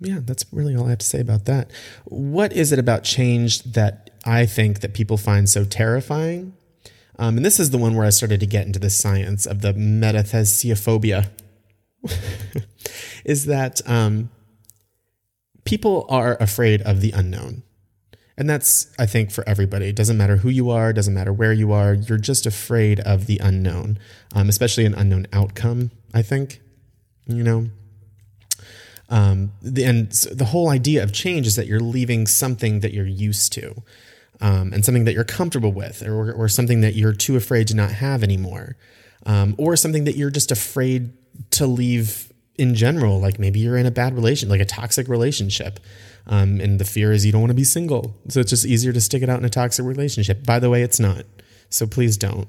yeah, 0.00 0.18
that's 0.20 0.44
really 0.52 0.74
all 0.74 0.86
I 0.86 0.90
have 0.90 0.98
to 0.98 1.06
say 1.06 1.20
about 1.20 1.44
that. 1.44 1.70
What 2.04 2.52
is 2.52 2.72
it 2.72 2.78
about 2.78 3.04
change 3.04 3.62
that 3.62 4.10
I 4.24 4.46
think 4.46 4.80
that 4.80 4.94
people 4.94 5.16
find 5.16 5.48
so 5.48 5.64
terrifying? 5.64 6.54
Um, 7.18 7.36
and 7.36 7.44
this 7.44 7.60
is 7.60 7.70
the 7.70 7.78
one 7.78 7.94
where 7.94 8.06
I 8.06 8.10
started 8.10 8.40
to 8.40 8.46
get 8.46 8.66
into 8.66 8.78
the 8.78 8.90
science 8.90 9.46
of 9.46 9.60
the 9.60 9.74
metathesiophobia. 9.74 11.28
is 13.24 13.46
that 13.46 13.80
um, 13.88 14.30
people 15.64 16.06
are 16.08 16.36
afraid 16.40 16.82
of 16.82 17.00
the 17.00 17.12
unknown. 17.12 17.62
And 18.36 18.48
that's, 18.48 18.90
I 18.98 19.04
think, 19.04 19.30
for 19.30 19.46
everybody. 19.46 19.88
It 19.88 19.96
doesn't 19.96 20.16
matter 20.16 20.38
who 20.38 20.48
you 20.48 20.70
are, 20.70 20.94
doesn't 20.94 21.12
matter 21.12 21.32
where 21.32 21.52
you 21.52 21.72
are. 21.72 21.92
You're 21.92 22.16
just 22.16 22.46
afraid 22.46 22.98
of 23.00 23.26
the 23.26 23.38
unknown, 23.38 23.98
um, 24.34 24.48
especially 24.48 24.86
an 24.86 24.94
unknown 24.94 25.26
outcome, 25.32 25.90
I 26.14 26.22
think. 26.22 26.60
You 27.26 27.42
know? 27.42 27.66
Um, 29.10 29.52
the, 29.60 29.84
and 29.84 30.10
the 30.10 30.46
whole 30.46 30.70
idea 30.70 31.02
of 31.02 31.12
change 31.12 31.46
is 31.46 31.56
that 31.56 31.66
you're 31.66 31.80
leaving 31.80 32.26
something 32.26 32.80
that 32.80 32.94
you're 32.94 33.06
used 33.06 33.52
to 33.54 33.82
um, 34.40 34.72
and 34.72 34.84
something 34.84 35.04
that 35.04 35.14
you're 35.14 35.24
comfortable 35.24 35.72
with 35.72 36.02
or, 36.02 36.32
or 36.32 36.48
something 36.48 36.80
that 36.80 36.94
you're 36.94 37.12
too 37.12 37.36
afraid 37.36 37.66
to 37.68 37.74
not 37.74 37.90
have 37.90 38.22
anymore 38.22 38.76
um, 39.26 39.54
or 39.58 39.76
something 39.76 40.04
that 40.04 40.16
you're 40.16 40.30
just 40.30 40.50
afraid 40.50 41.12
to 41.52 41.66
leave 41.66 42.32
in 42.56 42.74
general. 42.74 43.20
Like 43.20 43.38
maybe 43.38 43.60
you're 43.60 43.76
in 43.76 43.86
a 43.86 43.90
bad 43.90 44.14
relation, 44.14 44.48
like 44.48 44.60
a 44.60 44.64
toxic 44.66 45.08
relationship. 45.08 45.80
Um, 46.26 46.60
and 46.60 46.78
the 46.78 46.84
fear 46.84 47.12
is 47.12 47.24
you 47.24 47.32
don't 47.32 47.40
want 47.40 47.50
to 47.50 47.56
be 47.56 47.64
single. 47.64 48.14
So 48.28 48.40
it's 48.40 48.50
just 48.50 48.66
easier 48.66 48.92
to 48.92 49.00
stick 49.00 49.22
it 49.22 49.28
out 49.28 49.38
in 49.38 49.44
a 49.44 49.50
toxic 49.50 49.84
relationship. 49.84 50.44
By 50.44 50.58
the 50.58 50.68
way, 50.70 50.82
it's 50.82 51.00
not. 51.00 51.24
So 51.70 51.86
please 51.86 52.16
don't. 52.16 52.48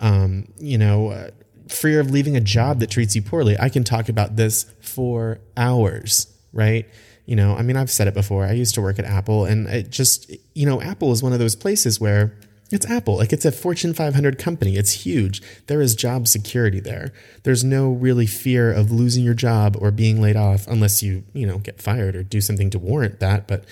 um, 0.00 0.46
you 0.58 0.78
know, 0.78 1.08
uh, 1.08 1.30
fear 1.68 2.00
of 2.00 2.10
leaving 2.10 2.36
a 2.36 2.40
job 2.40 2.80
that 2.80 2.90
treats 2.90 3.14
you 3.16 3.22
poorly. 3.22 3.56
I 3.58 3.68
can 3.68 3.84
talk 3.84 4.08
about 4.08 4.36
this 4.36 4.64
for 4.80 5.40
hours, 5.56 6.26
right? 6.52 6.88
You 7.26 7.36
know, 7.36 7.54
I 7.54 7.62
mean, 7.62 7.76
I've 7.76 7.90
said 7.90 8.08
it 8.08 8.14
before. 8.14 8.44
I 8.44 8.52
used 8.52 8.74
to 8.76 8.80
work 8.80 8.98
at 8.98 9.04
Apple, 9.04 9.44
and 9.44 9.66
it 9.66 9.90
just, 9.90 10.30
you 10.54 10.66
know, 10.66 10.80
Apple 10.80 11.12
is 11.12 11.22
one 11.22 11.32
of 11.32 11.38
those 11.38 11.56
places 11.56 12.00
where 12.00 12.38
it's 12.70 12.86
Apple. 12.86 13.16
Like 13.16 13.32
it's 13.32 13.44
a 13.44 13.52
Fortune 13.52 13.94
500 13.94 14.38
company. 14.38 14.76
It's 14.76 15.04
huge. 15.04 15.40
There 15.66 15.80
is 15.80 15.94
job 15.94 16.28
security 16.28 16.80
there. 16.80 17.12
There's 17.44 17.64
no 17.64 17.90
really 17.90 18.26
fear 18.26 18.72
of 18.72 18.90
losing 18.90 19.24
your 19.24 19.34
job 19.34 19.76
or 19.80 19.90
being 19.90 20.20
laid 20.20 20.36
off 20.36 20.66
unless 20.66 21.02
you, 21.02 21.24
you 21.32 21.46
know, 21.46 21.58
get 21.58 21.80
fired 21.80 22.14
or 22.14 22.22
do 22.22 22.40
something 22.40 22.70
to 22.70 22.78
warrant 22.78 23.20
that. 23.20 23.48
But 23.48 23.64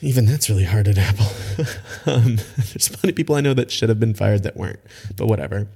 even 0.00 0.26
that's 0.26 0.48
really 0.48 0.64
hard 0.64 0.86
at 0.86 0.96
Apple. 0.96 1.26
um, 2.06 2.36
there's 2.56 2.88
plenty 2.88 3.10
of 3.10 3.16
people 3.16 3.34
I 3.34 3.40
know 3.40 3.54
that 3.54 3.70
should 3.70 3.88
have 3.88 3.98
been 3.98 4.14
fired 4.14 4.44
that 4.44 4.56
weren't, 4.56 4.80
but 5.16 5.26
whatever. 5.26 5.68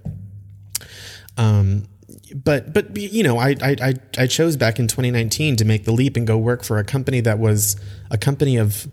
Um, 1.37 1.89
but 2.35 2.73
but 2.73 2.97
you 2.97 3.23
know, 3.23 3.39
I 3.39 3.57
I 3.61 3.95
I 4.17 4.27
chose 4.27 4.57
back 4.57 4.79
in 4.79 4.87
2019 4.87 5.57
to 5.57 5.65
make 5.65 5.85
the 5.85 5.93
leap 5.93 6.17
and 6.17 6.27
go 6.27 6.37
work 6.39 6.63
for 6.63 6.79
a 6.79 6.85
company 6.85 7.21
that 7.21 7.39
was 7.39 7.77
a 8.11 8.19
company 8.19 8.57
of. 8.57 8.89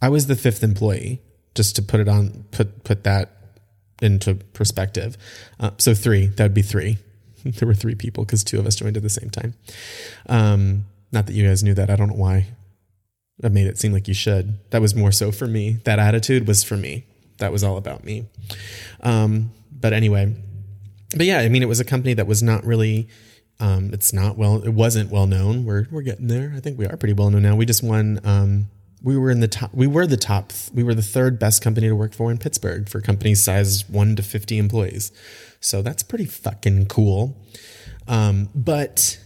I 0.00 0.08
was 0.08 0.28
the 0.28 0.36
fifth 0.36 0.62
employee 0.62 1.22
just 1.58 1.76
to 1.76 1.82
put 1.82 1.98
it 2.00 2.08
on 2.08 2.44
put 2.52 2.84
put 2.84 3.04
that 3.04 3.30
into 4.00 4.36
perspective. 4.54 5.18
Uh, 5.58 5.72
so 5.76 5.92
three, 5.92 6.28
that 6.28 6.44
would 6.44 6.54
be 6.54 6.62
three. 6.62 6.98
there 7.44 7.66
were 7.66 7.74
three 7.74 7.96
people 7.96 8.24
because 8.24 8.44
two 8.44 8.58
of 8.60 8.66
us 8.66 8.76
joined 8.76 8.96
at 8.96 9.02
the 9.02 9.10
same 9.10 9.28
time. 9.28 9.54
Um, 10.28 10.84
not 11.10 11.26
that 11.26 11.32
you 11.32 11.46
guys 11.46 11.64
knew 11.64 11.74
that. 11.74 11.90
I 11.90 11.96
don't 11.96 12.08
know 12.08 12.14
why 12.14 12.46
I 13.42 13.48
made 13.48 13.66
it 13.66 13.76
seem 13.76 13.92
like 13.92 14.06
you 14.06 14.14
should. 14.14 14.58
That 14.70 14.80
was 14.80 14.94
more 14.94 15.10
so 15.10 15.32
for 15.32 15.48
me. 15.48 15.78
That 15.84 15.98
attitude 15.98 16.46
was 16.46 16.62
for 16.62 16.76
me. 16.76 17.04
That 17.38 17.50
was 17.50 17.64
all 17.64 17.76
about 17.76 18.04
me. 18.04 18.26
Um, 19.00 19.50
but 19.72 19.92
anyway, 19.92 20.34
but 21.16 21.26
yeah, 21.26 21.40
I 21.40 21.48
mean, 21.48 21.62
it 21.62 21.68
was 21.68 21.80
a 21.80 21.84
company 21.84 22.14
that 22.14 22.26
was 22.26 22.42
not 22.42 22.64
really. 22.64 23.08
Um, 23.60 23.90
it's 23.92 24.12
not 24.12 24.38
well. 24.38 24.62
It 24.62 24.72
wasn't 24.72 25.10
well 25.10 25.26
known. 25.26 25.64
We're 25.64 25.88
we're 25.90 26.02
getting 26.02 26.28
there. 26.28 26.52
I 26.56 26.60
think 26.60 26.78
we 26.78 26.86
are 26.86 26.96
pretty 26.96 27.14
well 27.14 27.30
known 27.30 27.42
now. 27.42 27.56
We 27.56 27.66
just 27.66 27.82
won 27.82 28.20
um, 28.22 28.66
we 29.02 29.16
were 29.16 29.30
in 29.30 29.40
the 29.40 29.48
top 29.48 29.72
we 29.72 29.86
were 29.86 30.06
the 30.06 30.16
top 30.16 30.52
we 30.74 30.82
were 30.82 30.94
the 30.94 31.02
third 31.02 31.38
best 31.38 31.62
company 31.62 31.88
to 31.88 31.94
work 31.94 32.12
for 32.12 32.30
in 32.30 32.38
Pittsburgh 32.38 32.88
for 32.88 33.00
companies 33.00 33.42
size 33.42 33.88
1 33.88 34.16
to 34.16 34.22
50 34.22 34.58
employees. 34.58 35.12
So 35.60 35.82
that's 35.82 36.02
pretty 36.02 36.26
fucking 36.26 36.86
cool. 36.86 37.36
Um, 38.06 38.48
but 38.54 39.18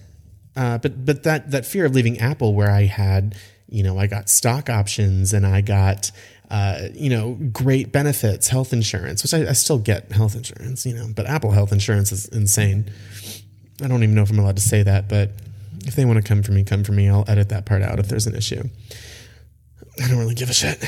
uh, 0.56 0.78
but 0.78 1.04
but 1.04 1.22
that 1.22 1.50
that 1.50 1.64
fear 1.64 1.86
of 1.86 1.94
leaving 1.94 2.18
Apple 2.18 2.54
where 2.54 2.70
I 2.70 2.84
had, 2.84 3.34
you 3.68 3.82
know, 3.82 3.98
I 3.98 4.06
got 4.06 4.28
stock 4.28 4.68
options 4.68 5.32
and 5.32 5.46
I 5.46 5.60
got 5.60 6.10
uh, 6.52 6.88
you 6.92 7.08
know, 7.08 7.38
great 7.50 7.92
benefits, 7.92 8.48
health 8.48 8.74
insurance, 8.74 9.22
which 9.22 9.32
I, 9.32 9.48
I 9.48 9.52
still 9.54 9.78
get 9.78 10.12
health 10.12 10.36
insurance, 10.36 10.84
you 10.84 10.92
know, 10.92 11.08
but 11.16 11.24
Apple 11.24 11.52
health 11.52 11.72
insurance 11.72 12.12
is 12.12 12.28
insane. 12.28 12.90
I 13.82 13.88
don't 13.88 14.02
even 14.02 14.14
know 14.14 14.20
if 14.20 14.30
I'm 14.30 14.38
allowed 14.38 14.56
to 14.56 14.62
say 14.62 14.82
that, 14.82 15.08
but 15.08 15.30
if 15.86 15.96
they 15.96 16.04
want 16.04 16.22
to 16.22 16.22
come 16.22 16.42
for 16.42 16.52
me, 16.52 16.62
come 16.62 16.84
for 16.84 16.92
me. 16.92 17.08
I'll 17.08 17.24
edit 17.26 17.48
that 17.48 17.64
part 17.64 17.80
out 17.80 17.98
if 17.98 18.08
there's 18.08 18.26
an 18.26 18.34
issue. 18.34 18.64
I 20.00 20.08
don't 20.08 20.18
really 20.18 20.34
give 20.34 20.50
a 20.50 20.54
shit. 20.54 20.82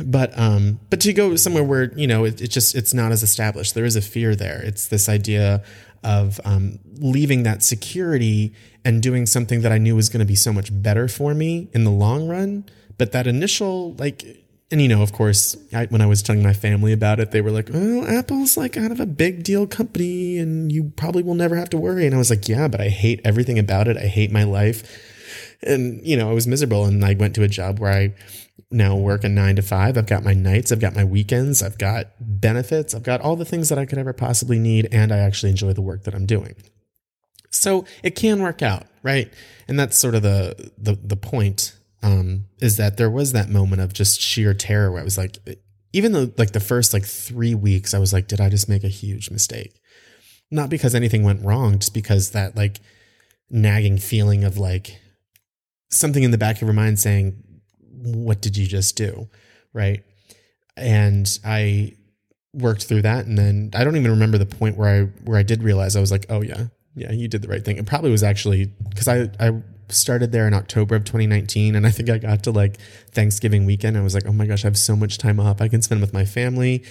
But 0.00 0.38
um, 0.38 0.78
but 0.90 1.00
to 1.00 1.12
go 1.12 1.34
somewhere 1.36 1.64
where 1.64 1.92
you 1.94 2.06
know 2.06 2.24
it, 2.24 2.40
it 2.40 2.48
just 2.48 2.74
it's 2.74 2.94
not 2.94 3.12
as 3.12 3.22
established. 3.22 3.74
There 3.74 3.84
is 3.84 3.96
a 3.96 4.00
fear 4.00 4.36
there. 4.36 4.60
It's 4.62 4.88
this 4.88 5.08
idea 5.08 5.62
of 6.04 6.40
um, 6.44 6.78
leaving 6.98 7.42
that 7.42 7.62
security 7.62 8.54
and 8.84 9.02
doing 9.02 9.26
something 9.26 9.62
that 9.62 9.72
I 9.72 9.78
knew 9.78 9.96
was 9.96 10.08
going 10.08 10.20
to 10.20 10.26
be 10.26 10.36
so 10.36 10.52
much 10.52 10.70
better 10.72 11.08
for 11.08 11.34
me 11.34 11.68
in 11.72 11.82
the 11.84 11.90
long 11.90 12.28
run. 12.28 12.64
But 12.96 13.12
that 13.12 13.26
initial 13.26 13.94
like 13.94 14.24
and 14.70 14.82
you 14.82 14.88
know, 14.88 15.02
of 15.02 15.12
course, 15.12 15.56
I, 15.72 15.86
when 15.86 16.02
I 16.02 16.06
was 16.06 16.22
telling 16.22 16.42
my 16.42 16.52
family 16.52 16.92
about 16.92 17.20
it, 17.20 17.30
they 17.30 17.40
were 17.40 17.50
like, 17.50 17.70
"Oh, 17.72 18.06
Apple's 18.06 18.56
like 18.56 18.74
kind 18.74 18.92
of 18.92 19.00
a 19.00 19.06
big 19.06 19.42
deal 19.42 19.66
company, 19.66 20.38
and 20.38 20.70
you 20.70 20.92
probably 20.96 21.22
will 21.22 21.34
never 21.34 21.56
have 21.56 21.70
to 21.70 21.78
worry." 21.78 22.04
And 22.04 22.14
I 22.14 22.18
was 22.18 22.28
like, 22.30 22.48
"Yeah, 22.48 22.68
but 22.68 22.80
I 22.80 22.88
hate 22.88 23.20
everything 23.24 23.58
about 23.58 23.88
it. 23.88 23.96
I 23.96 24.06
hate 24.06 24.30
my 24.30 24.44
life 24.44 24.84
and 25.62 26.04
you 26.06 26.16
know, 26.16 26.30
I 26.30 26.32
was 26.32 26.46
miserable 26.46 26.84
and 26.84 27.04
I 27.04 27.14
went 27.14 27.34
to 27.36 27.42
a 27.42 27.48
job 27.48 27.78
where 27.78 27.92
I 27.92 28.14
now 28.70 28.96
work 28.96 29.24
a 29.24 29.28
nine 29.28 29.56
to 29.56 29.62
five. 29.62 29.96
I've 29.96 30.06
got 30.06 30.24
my 30.24 30.34
nights, 30.34 30.72
I've 30.72 30.80
got 30.80 30.94
my 30.94 31.04
weekends, 31.04 31.62
I've 31.62 31.78
got 31.78 32.08
benefits, 32.20 32.94
I've 32.94 33.02
got 33.02 33.20
all 33.20 33.36
the 33.36 33.44
things 33.44 33.68
that 33.68 33.78
I 33.78 33.86
could 33.86 33.98
ever 33.98 34.12
possibly 34.12 34.58
need, 34.58 34.88
and 34.92 35.12
I 35.12 35.18
actually 35.18 35.50
enjoy 35.50 35.72
the 35.72 35.82
work 35.82 36.04
that 36.04 36.14
I'm 36.14 36.26
doing. 36.26 36.54
So 37.50 37.86
it 38.02 38.14
can 38.14 38.42
work 38.42 38.62
out, 38.62 38.86
right? 39.02 39.32
And 39.66 39.78
that's 39.78 39.96
sort 39.96 40.14
of 40.14 40.22
the 40.22 40.70
the 40.76 40.98
the 41.02 41.16
point 41.16 41.74
um, 42.02 42.44
is 42.60 42.76
that 42.76 42.96
there 42.96 43.10
was 43.10 43.32
that 43.32 43.48
moment 43.48 43.82
of 43.82 43.92
just 43.92 44.20
sheer 44.20 44.54
terror 44.54 44.92
where 44.92 45.00
I 45.00 45.04
was 45.04 45.18
like, 45.18 45.38
even 45.92 46.12
though 46.12 46.30
like 46.36 46.52
the 46.52 46.60
first 46.60 46.92
like 46.92 47.04
three 47.04 47.54
weeks, 47.54 47.94
I 47.94 47.98
was 47.98 48.12
like, 48.12 48.28
did 48.28 48.40
I 48.40 48.48
just 48.48 48.68
make 48.68 48.84
a 48.84 48.88
huge 48.88 49.30
mistake? 49.30 49.80
Not 50.50 50.70
because 50.70 50.94
anything 50.94 51.24
went 51.24 51.44
wrong, 51.44 51.78
just 51.78 51.94
because 51.94 52.30
that 52.30 52.56
like 52.56 52.80
nagging 53.50 53.98
feeling 53.98 54.44
of 54.44 54.58
like, 54.58 55.00
something 55.88 56.22
in 56.22 56.30
the 56.30 56.38
back 56.38 56.56
of 56.56 56.62
your 56.62 56.72
mind 56.72 56.98
saying, 56.98 57.42
What 57.90 58.40
did 58.40 58.56
you 58.56 58.66
just 58.66 58.96
do? 58.96 59.28
Right. 59.72 60.02
And 60.76 61.38
I 61.44 61.94
worked 62.52 62.84
through 62.84 63.02
that. 63.02 63.26
And 63.26 63.36
then 63.38 63.70
I 63.74 63.84
don't 63.84 63.96
even 63.96 64.10
remember 64.10 64.38
the 64.38 64.46
point 64.46 64.76
where 64.76 64.88
I 64.88 65.02
where 65.24 65.38
I 65.38 65.42
did 65.42 65.62
realize 65.62 65.96
I 65.96 66.00
was 66.00 66.12
like, 66.12 66.26
oh 66.28 66.42
yeah, 66.42 66.66
yeah, 66.94 67.12
you 67.12 67.28
did 67.28 67.42
the 67.42 67.48
right 67.48 67.64
thing. 67.64 67.76
It 67.76 67.86
probably 67.86 68.10
was 68.10 68.22
actually 68.22 68.66
because 68.88 69.08
I 69.08 69.30
I 69.40 69.62
started 69.90 70.32
there 70.32 70.46
in 70.46 70.54
October 70.54 70.96
of 70.96 71.04
2019 71.04 71.74
and 71.74 71.86
I 71.86 71.90
think 71.90 72.10
I 72.10 72.18
got 72.18 72.42
to 72.44 72.50
like 72.50 72.78
Thanksgiving 73.10 73.64
weekend. 73.64 73.96
I 73.96 74.02
was 74.02 74.14
like, 74.14 74.26
oh 74.26 74.32
my 74.32 74.46
gosh, 74.46 74.64
I 74.64 74.68
have 74.68 74.78
so 74.78 74.96
much 74.96 75.18
time 75.18 75.40
off. 75.40 75.60
I 75.60 75.68
can 75.68 75.82
spend 75.82 76.00
with 76.00 76.12
my 76.12 76.24
family, 76.24 76.84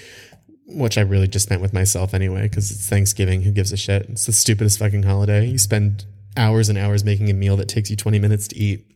which 0.67 0.97
I 0.97 1.01
really 1.01 1.27
just 1.27 1.45
spent 1.45 1.61
with 1.61 1.73
myself 1.73 2.13
anyway, 2.13 2.43
because 2.43 2.71
it's 2.71 2.89
Thanksgiving. 2.89 3.43
Who 3.43 3.51
gives 3.51 3.71
a 3.71 3.77
shit? 3.77 4.09
It's 4.09 4.25
the 4.25 4.33
stupidest 4.33 4.79
fucking 4.79 5.03
holiday. 5.03 5.45
You 5.45 5.59
spend 5.59 6.05
hours 6.35 6.69
and 6.69 6.77
hours 6.77 7.03
making 7.03 7.29
a 7.29 7.33
meal 7.33 7.55
that 7.57 7.67
takes 7.67 7.89
you 7.89 7.95
20 7.95 8.19
minutes 8.19 8.47
to 8.49 8.57
eat. 8.57 8.86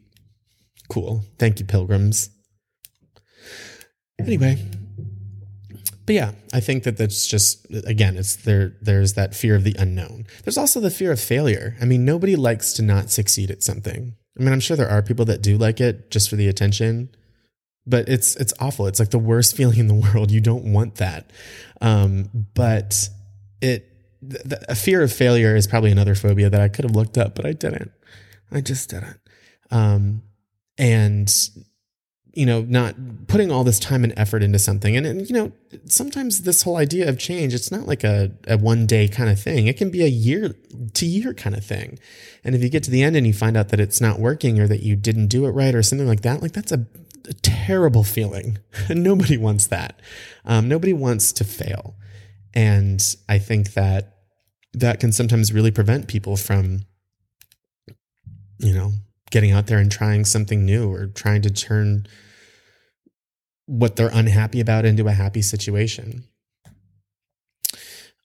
Cool. 0.92 1.24
Thank 1.40 1.58
you, 1.62 1.66
pilgrims. 1.66 2.30
Anyway, 4.20 4.62
but 6.06 6.16
yeah, 6.16 6.32
I 6.52 6.60
think 6.60 6.84
that 6.84 6.98
that's 6.98 7.26
just 7.28 7.66
again, 7.86 8.18
it's 8.18 8.36
there. 8.36 8.76
There's 8.82 9.14
that 9.14 9.34
fear 9.34 9.56
of 9.56 9.64
the 9.64 9.74
unknown. 9.80 10.26
There's 10.44 10.58
also 10.58 10.82
the 10.82 10.92
fear 10.92 11.14
of 11.14 11.22
failure. 11.22 11.78
I 11.82 11.86
mean, 11.86 12.04
nobody 12.04 12.36
likes 12.36 12.74
to 12.74 12.82
not 12.82 13.10
succeed 13.10 13.50
at 13.50 13.64
something. 13.64 14.18
I 14.38 14.44
mean, 14.44 14.52
I'm 14.52 14.60
sure 14.60 14.76
there 14.76 14.90
are 14.90 15.02
people 15.02 15.24
that 15.26 15.42
do 15.42 15.58
like 15.58 15.80
it 15.80 16.12
just 16.12 16.30
for 16.30 16.36
the 16.36 16.50
attention, 16.50 17.16
but 17.88 18.10
it's 18.10 18.36
it's 18.36 18.54
awful. 18.60 18.86
It's 18.86 19.00
like 19.00 19.12
the 19.12 19.18
worst 19.18 19.56
feeling 19.58 19.80
in 19.80 19.88
the 19.88 19.94
world. 19.94 20.30
You 20.30 20.42
don't 20.42 20.74
want 20.74 20.96
that. 20.96 21.32
Um, 21.80 22.48
but 22.54 23.08
it 23.62 23.88
a 24.68 24.76
fear 24.76 25.02
of 25.02 25.14
failure 25.14 25.56
is 25.56 25.68
probably 25.68 25.92
another 25.92 26.16
phobia 26.16 26.50
that 26.50 26.60
I 26.60 26.68
could 26.68 26.84
have 26.84 26.98
looked 26.98 27.18
up, 27.18 27.34
but 27.34 27.46
I 27.46 27.54
didn't. 27.54 27.94
I 28.52 28.60
just 28.60 28.90
didn't. 28.90 29.22
Um, 29.72 30.24
and 30.82 31.32
you 32.34 32.46
know, 32.46 32.62
not 32.62 32.96
putting 33.28 33.52
all 33.52 33.64
this 33.64 33.80
time 33.80 34.04
and 34.04 34.14
effort 34.16 34.42
into 34.42 34.58
something. 34.58 34.96
And, 34.96 35.06
and, 35.06 35.30
you 35.30 35.36
know, 35.36 35.52
sometimes 35.86 36.44
this 36.44 36.64
whole 36.64 36.78
idea 36.78 37.10
of 37.10 37.20
change, 37.20 37.54
it's 37.54 37.72
not 37.72 37.88
like 37.88 38.06
a, 38.06 38.32
a 38.48 38.58
one 38.58 38.86
day 38.86 39.10
kind 39.10 39.30
of 39.30 39.40
thing. 39.40 39.68
It 39.68 39.78
can 39.78 39.92
be 39.92 40.02
a 40.04 40.08
year 40.08 40.56
to 40.94 41.06
year 41.06 41.34
kind 41.34 41.56
of 41.56 41.66
thing. 41.66 42.00
And 42.44 42.56
if 42.56 42.64
you 42.64 42.70
get 42.70 42.84
to 42.84 42.92
the 42.92 43.04
end 43.04 43.18
and 43.18 43.28
you 43.28 43.34
find 43.34 43.58
out 43.58 43.70
that 43.70 43.82
it's 43.82 44.00
not 44.00 44.20
working 44.20 44.60
or 44.60 44.68
that 44.68 44.82
you 44.82 44.96
didn't 44.96 45.28
do 45.28 45.46
it 45.46 45.50
right 45.50 45.76
or 45.76 45.84
something 45.84 46.08
like 46.08 46.22
that, 46.22 46.42
like 46.42 46.54
that's 46.54 46.72
a, 46.72 46.86
a 47.28 47.34
terrible 47.42 48.06
feeling. 48.06 48.60
nobody 48.90 49.38
wants 49.38 49.68
that. 49.68 50.00
Um, 50.46 50.70
nobody 50.70 50.94
wants 50.94 51.34
to 51.34 51.44
fail. 51.44 51.96
And 52.54 53.04
I 53.28 53.40
think 53.40 53.74
that 53.74 54.20
that 54.74 55.02
can 55.02 55.12
sometimes 55.12 55.52
really 55.52 55.72
prevent 55.72 56.08
people 56.08 56.38
from, 56.38 56.86
you 58.60 58.74
know, 58.74 58.94
getting 59.32 59.52
out 59.52 59.68
there 59.68 59.80
and 59.80 59.92
trying 59.92 60.26
something 60.26 60.66
new 60.66 60.92
or 60.92 61.08
trying 61.08 61.42
to 61.42 61.50
turn 61.50 62.06
what 63.66 63.96
they're 63.96 64.12
unhappy 64.14 64.60
about 64.60 64.86
into 64.86 65.08
a 65.08 65.12
happy 65.12 65.42
situation. 65.42 66.26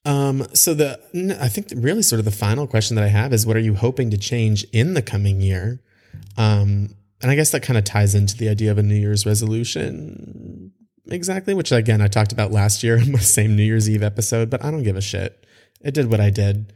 Um, 0.05 0.47
so 0.53 0.73
the 0.73 0.99
I 1.41 1.49
think 1.49 1.67
really 1.75 2.01
sort 2.01 2.19
of 2.19 2.25
the 2.25 2.31
final 2.31 2.65
question 2.67 2.95
that 2.95 3.03
I 3.03 3.09
have 3.09 3.33
is 3.33 3.45
what 3.45 3.57
are 3.57 3.61
you 3.61 3.75
hoping 3.75 4.09
to 4.11 4.17
change 4.17 4.63
in 4.71 4.93
the 4.93 5.01
coming 5.01 5.41
year? 5.41 5.81
Um, 6.37 6.95
and 7.21 7.31
I 7.31 7.35
guess 7.35 7.51
that 7.51 7.63
kind 7.63 7.77
of 7.77 7.83
ties 7.83 8.15
into 8.15 8.37
the 8.37 8.47
idea 8.47 8.71
of 8.71 8.77
a 8.77 8.83
New 8.83 8.95
Year's 8.95 9.25
resolution 9.25 10.71
exactly, 11.09 11.53
which 11.53 11.71
again 11.71 12.01
I 12.01 12.07
talked 12.07 12.31
about 12.31 12.51
last 12.51 12.83
year 12.83 12.97
in 12.97 13.11
my 13.11 13.19
same 13.19 13.55
New 13.55 13.63
Year's 13.63 13.89
Eve 13.89 14.03
episode, 14.03 14.49
but 14.49 14.63
I 14.63 14.71
don't 14.71 14.83
give 14.83 14.95
a 14.95 15.01
shit. 15.01 15.45
It 15.81 15.93
did 15.93 16.09
what 16.09 16.19
I 16.19 16.29
did. 16.29 16.73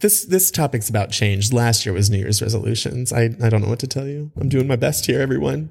This 0.00 0.24
this 0.24 0.50
topic's 0.50 0.88
about 0.88 1.10
change. 1.10 1.52
Last 1.52 1.84
year 1.84 1.92
was 1.92 2.10
New 2.10 2.18
Year's 2.18 2.40
resolutions. 2.42 3.12
I, 3.12 3.30
I 3.42 3.48
don't 3.48 3.62
know 3.62 3.68
what 3.68 3.80
to 3.80 3.86
tell 3.86 4.06
you. 4.06 4.30
I'm 4.40 4.48
doing 4.48 4.66
my 4.66 4.76
best 4.76 5.06
here, 5.06 5.20
everyone. 5.20 5.70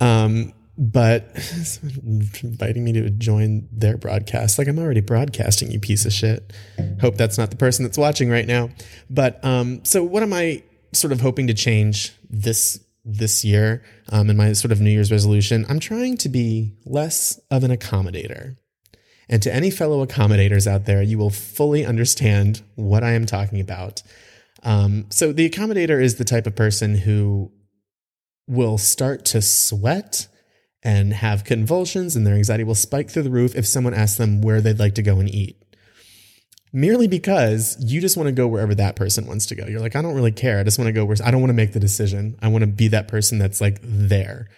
Um, 0.00 0.52
but 0.78 1.24
inviting 2.42 2.84
me 2.84 2.92
to 2.92 3.10
join 3.10 3.68
their 3.72 3.96
broadcast. 3.96 4.58
Like 4.58 4.68
I'm 4.68 4.78
already 4.78 5.00
broadcasting, 5.00 5.72
you 5.72 5.80
piece 5.80 6.06
of 6.06 6.12
shit. 6.12 6.52
Hope 7.00 7.16
that's 7.16 7.36
not 7.36 7.50
the 7.50 7.56
person 7.56 7.84
that's 7.84 7.98
watching 7.98 8.30
right 8.30 8.46
now. 8.46 8.70
But 9.10 9.44
um, 9.44 9.84
so 9.84 10.04
what 10.04 10.22
am 10.22 10.32
I 10.32 10.62
sort 10.92 11.12
of 11.12 11.20
hoping 11.20 11.48
to 11.48 11.54
change 11.54 12.14
this 12.30 12.80
this 13.04 13.44
year 13.44 13.82
um, 14.10 14.30
in 14.30 14.36
my 14.36 14.52
sort 14.52 14.70
of 14.70 14.80
New 14.80 14.90
Year's 14.90 15.10
resolution? 15.10 15.66
I'm 15.68 15.80
trying 15.80 16.16
to 16.18 16.28
be 16.28 16.74
less 16.84 17.40
of 17.50 17.64
an 17.64 17.72
accommodator 17.72 18.56
And 19.28 19.42
to 19.42 19.54
any 19.54 19.70
fellow 19.70 20.04
accommodators 20.04 20.66
out 20.66 20.86
there, 20.86 21.02
you 21.02 21.18
will 21.18 21.30
fully 21.30 21.84
understand 21.84 22.62
what 22.76 23.04
I 23.04 23.12
am 23.12 23.26
talking 23.26 23.60
about. 23.60 24.02
Um, 24.62 25.06
so, 25.10 25.32
the 25.32 25.48
accommodator 25.48 26.02
is 26.02 26.16
the 26.16 26.24
type 26.24 26.46
of 26.46 26.56
person 26.56 26.96
who 26.96 27.52
will 28.48 28.78
start 28.78 29.24
to 29.26 29.42
sweat 29.42 30.26
and 30.82 31.12
have 31.12 31.44
convulsions, 31.44 32.16
and 32.16 32.26
their 32.26 32.34
anxiety 32.34 32.64
will 32.64 32.74
spike 32.74 33.10
through 33.10 33.22
the 33.22 33.30
roof 33.30 33.54
if 33.54 33.66
someone 33.66 33.94
asks 33.94 34.16
them 34.16 34.40
where 34.40 34.60
they'd 34.60 34.78
like 34.78 34.94
to 34.94 35.02
go 35.02 35.18
and 35.20 35.28
eat. 35.28 35.56
Merely 36.72 37.08
because 37.08 37.76
you 37.80 38.00
just 38.00 38.16
want 38.16 38.26
to 38.26 38.32
go 38.32 38.46
wherever 38.46 38.74
that 38.74 38.96
person 38.96 39.26
wants 39.26 39.46
to 39.46 39.54
go. 39.54 39.66
You're 39.66 39.80
like, 39.80 39.96
I 39.96 40.02
don't 40.02 40.14
really 40.14 40.32
care. 40.32 40.58
I 40.58 40.64
just 40.64 40.78
want 40.78 40.88
to 40.88 40.92
go 40.92 41.04
where 41.04 41.16
I 41.24 41.30
don't 41.30 41.40
want 41.40 41.50
to 41.50 41.54
make 41.54 41.72
the 41.72 41.80
decision. 41.80 42.38
I 42.42 42.48
want 42.48 42.62
to 42.62 42.66
be 42.66 42.88
that 42.88 43.08
person 43.08 43.38
that's 43.38 43.60
like 43.60 43.78
there. 43.82 44.48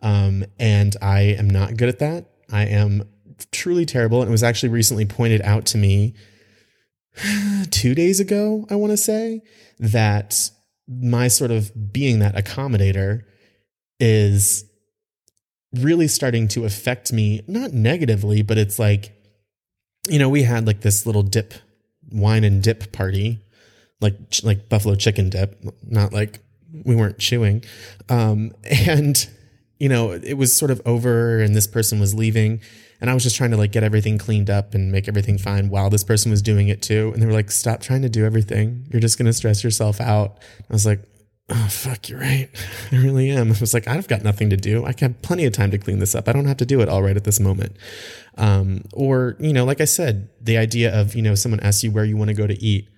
Um, 0.00 0.44
and 0.58 0.94
I 1.02 1.20
am 1.20 1.50
not 1.50 1.76
good 1.76 1.88
at 1.88 1.98
that. 1.98 2.26
I 2.50 2.66
am 2.66 3.08
truly 3.52 3.86
terrible. 3.86 4.20
And 4.20 4.28
it 4.28 4.32
was 4.32 4.42
actually 4.42 4.70
recently 4.70 5.04
pointed 5.04 5.42
out 5.42 5.66
to 5.66 5.78
me 5.78 6.14
two 7.70 7.94
days 7.94 8.20
ago, 8.20 8.66
I 8.70 8.76
want 8.76 8.92
to 8.92 8.96
say, 8.96 9.42
that 9.78 10.50
my 10.88 11.28
sort 11.28 11.50
of 11.50 11.92
being 11.92 12.20
that 12.20 12.36
accommodator 12.36 13.22
is 13.98 14.64
really 15.74 16.08
starting 16.08 16.48
to 16.48 16.64
affect 16.64 17.12
me, 17.12 17.42
not 17.46 17.72
negatively, 17.72 18.42
but 18.42 18.58
it's 18.58 18.78
like, 18.78 19.12
you 20.08 20.18
know, 20.18 20.28
we 20.28 20.42
had 20.44 20.66
like 20.66 20.80
this 20.80 21.06
little 21.06 21.22
dip, 21.22 21.54
wine 22.10 22.44
and 22.44 22.62
dip 22.62 22.92
party, 22.92 23.40
like 24.00 24.14
like 24.42 24.68
buffalo 24.68 24.94
chicken 24.94 25.28
dip, 25.30 25.62
not 25.84 26.12
like 26.12 26.38
we 26.84 26.94
weren't 26.94 27.18
chewing, 27.18 27.64
um, 28.08 28.52
and 28.64 29.28
you 29.78 29.88
know, 29.88 30.12
it 30.12 30.34
was 30.34 30.56
sort 30.56 30.70
of 30.70 30.80
over, 30.86 31.40
and 31.40 31.54
this 31.54 31.66
person 31.66 32.00
was 32.00 32.14
leaving, 32.14 32.60
and 33.00 33.10
I 33.10 33.14
was 33.14 33.22
just 33.22 33.36
trying 33.36 33.50
to 33.50 33.56
like 33.56 33.72
get 33.72 33.82
everything 33.82 34.18
cleaned 34.18 34.50
up 34.50 34.74
and 34.74 34.90
make 34.90 35.08
everything 35.08 35.38
fine 35.38 35.68
while 35.68 35.90
this 35.90 36.04
person 36.04 36.30
was 36.30 36.42
doing 36.42 36.68
it 36.68 36.82
too, 36.82 37.10
and 37.12 37.22
they 37.22 37.26
were 37.26 37.32
like, 37.32 37.50
"Stop 37.50 37.80
trying 37.80 38.02
to 38.02 38.08
do 38.08 38.24
everything. 38.24 38.86
You're 38.90 39.00
just 39.00 39.18
gonna 39.18 39.32
stress 39.32 39.62
yourself 39.62 40.00
out." 40.00 40.38
I 40.68 40.72
was 40.72 40.86
like, 40.86 41.02
oh 41.48 41.68
fuck 41.70 42.08
you're 42.08 42.20
right. 42.20 42.48
I 42.92 42.96
really 42.96 43.30
am. 43.30 43.52
I 43.52 43.56
was 43.60 43.74
like 43.74 43.86
i've 43.86 44.08
got 44.08 44.22
nothing 44.22 44.50
to 44.50 44.56
do. 44.56 44.84
I 44.84 44.94
have 44.98 45.22
plenty 45.22 45.44
of 45.44 45.52
time 45.52 45.70
to 45.70 45.78
clean 45.78 45.98
this 45.98 46.14
up. 46.14 46.28
I 46.28 46.32
don't 46.32 46.46
have 46.46 46.56
to 46.58 46.66
do 46.66 46.80
it 46.80 46.88
all 46.88 47.02
right 47.02 47.16
at 47.16 47.24
this 47.24 47.40
moment. 47.40 47.76
Um, 48.36 48.82
or 48.92 49.36
you 49.38 49.52
know 49.52 49.64
like 49.64 49.80
i 49.80 49.84
said 49.86 50.28
the 50.40 50.58
idea 50.58 50.94
of 50.98 51.14
you 51.14 51.22
know 51.22 51.34
someone 51.34 51.60
asks 51.60 51.84
you 51.84 51.90
where 51.90 52.04
you 52.04 52.16
want 52.16 52.28
to 52.28 52.34
go 52.34 52.46
to 52.46 52.62
eat. 52.62 52.88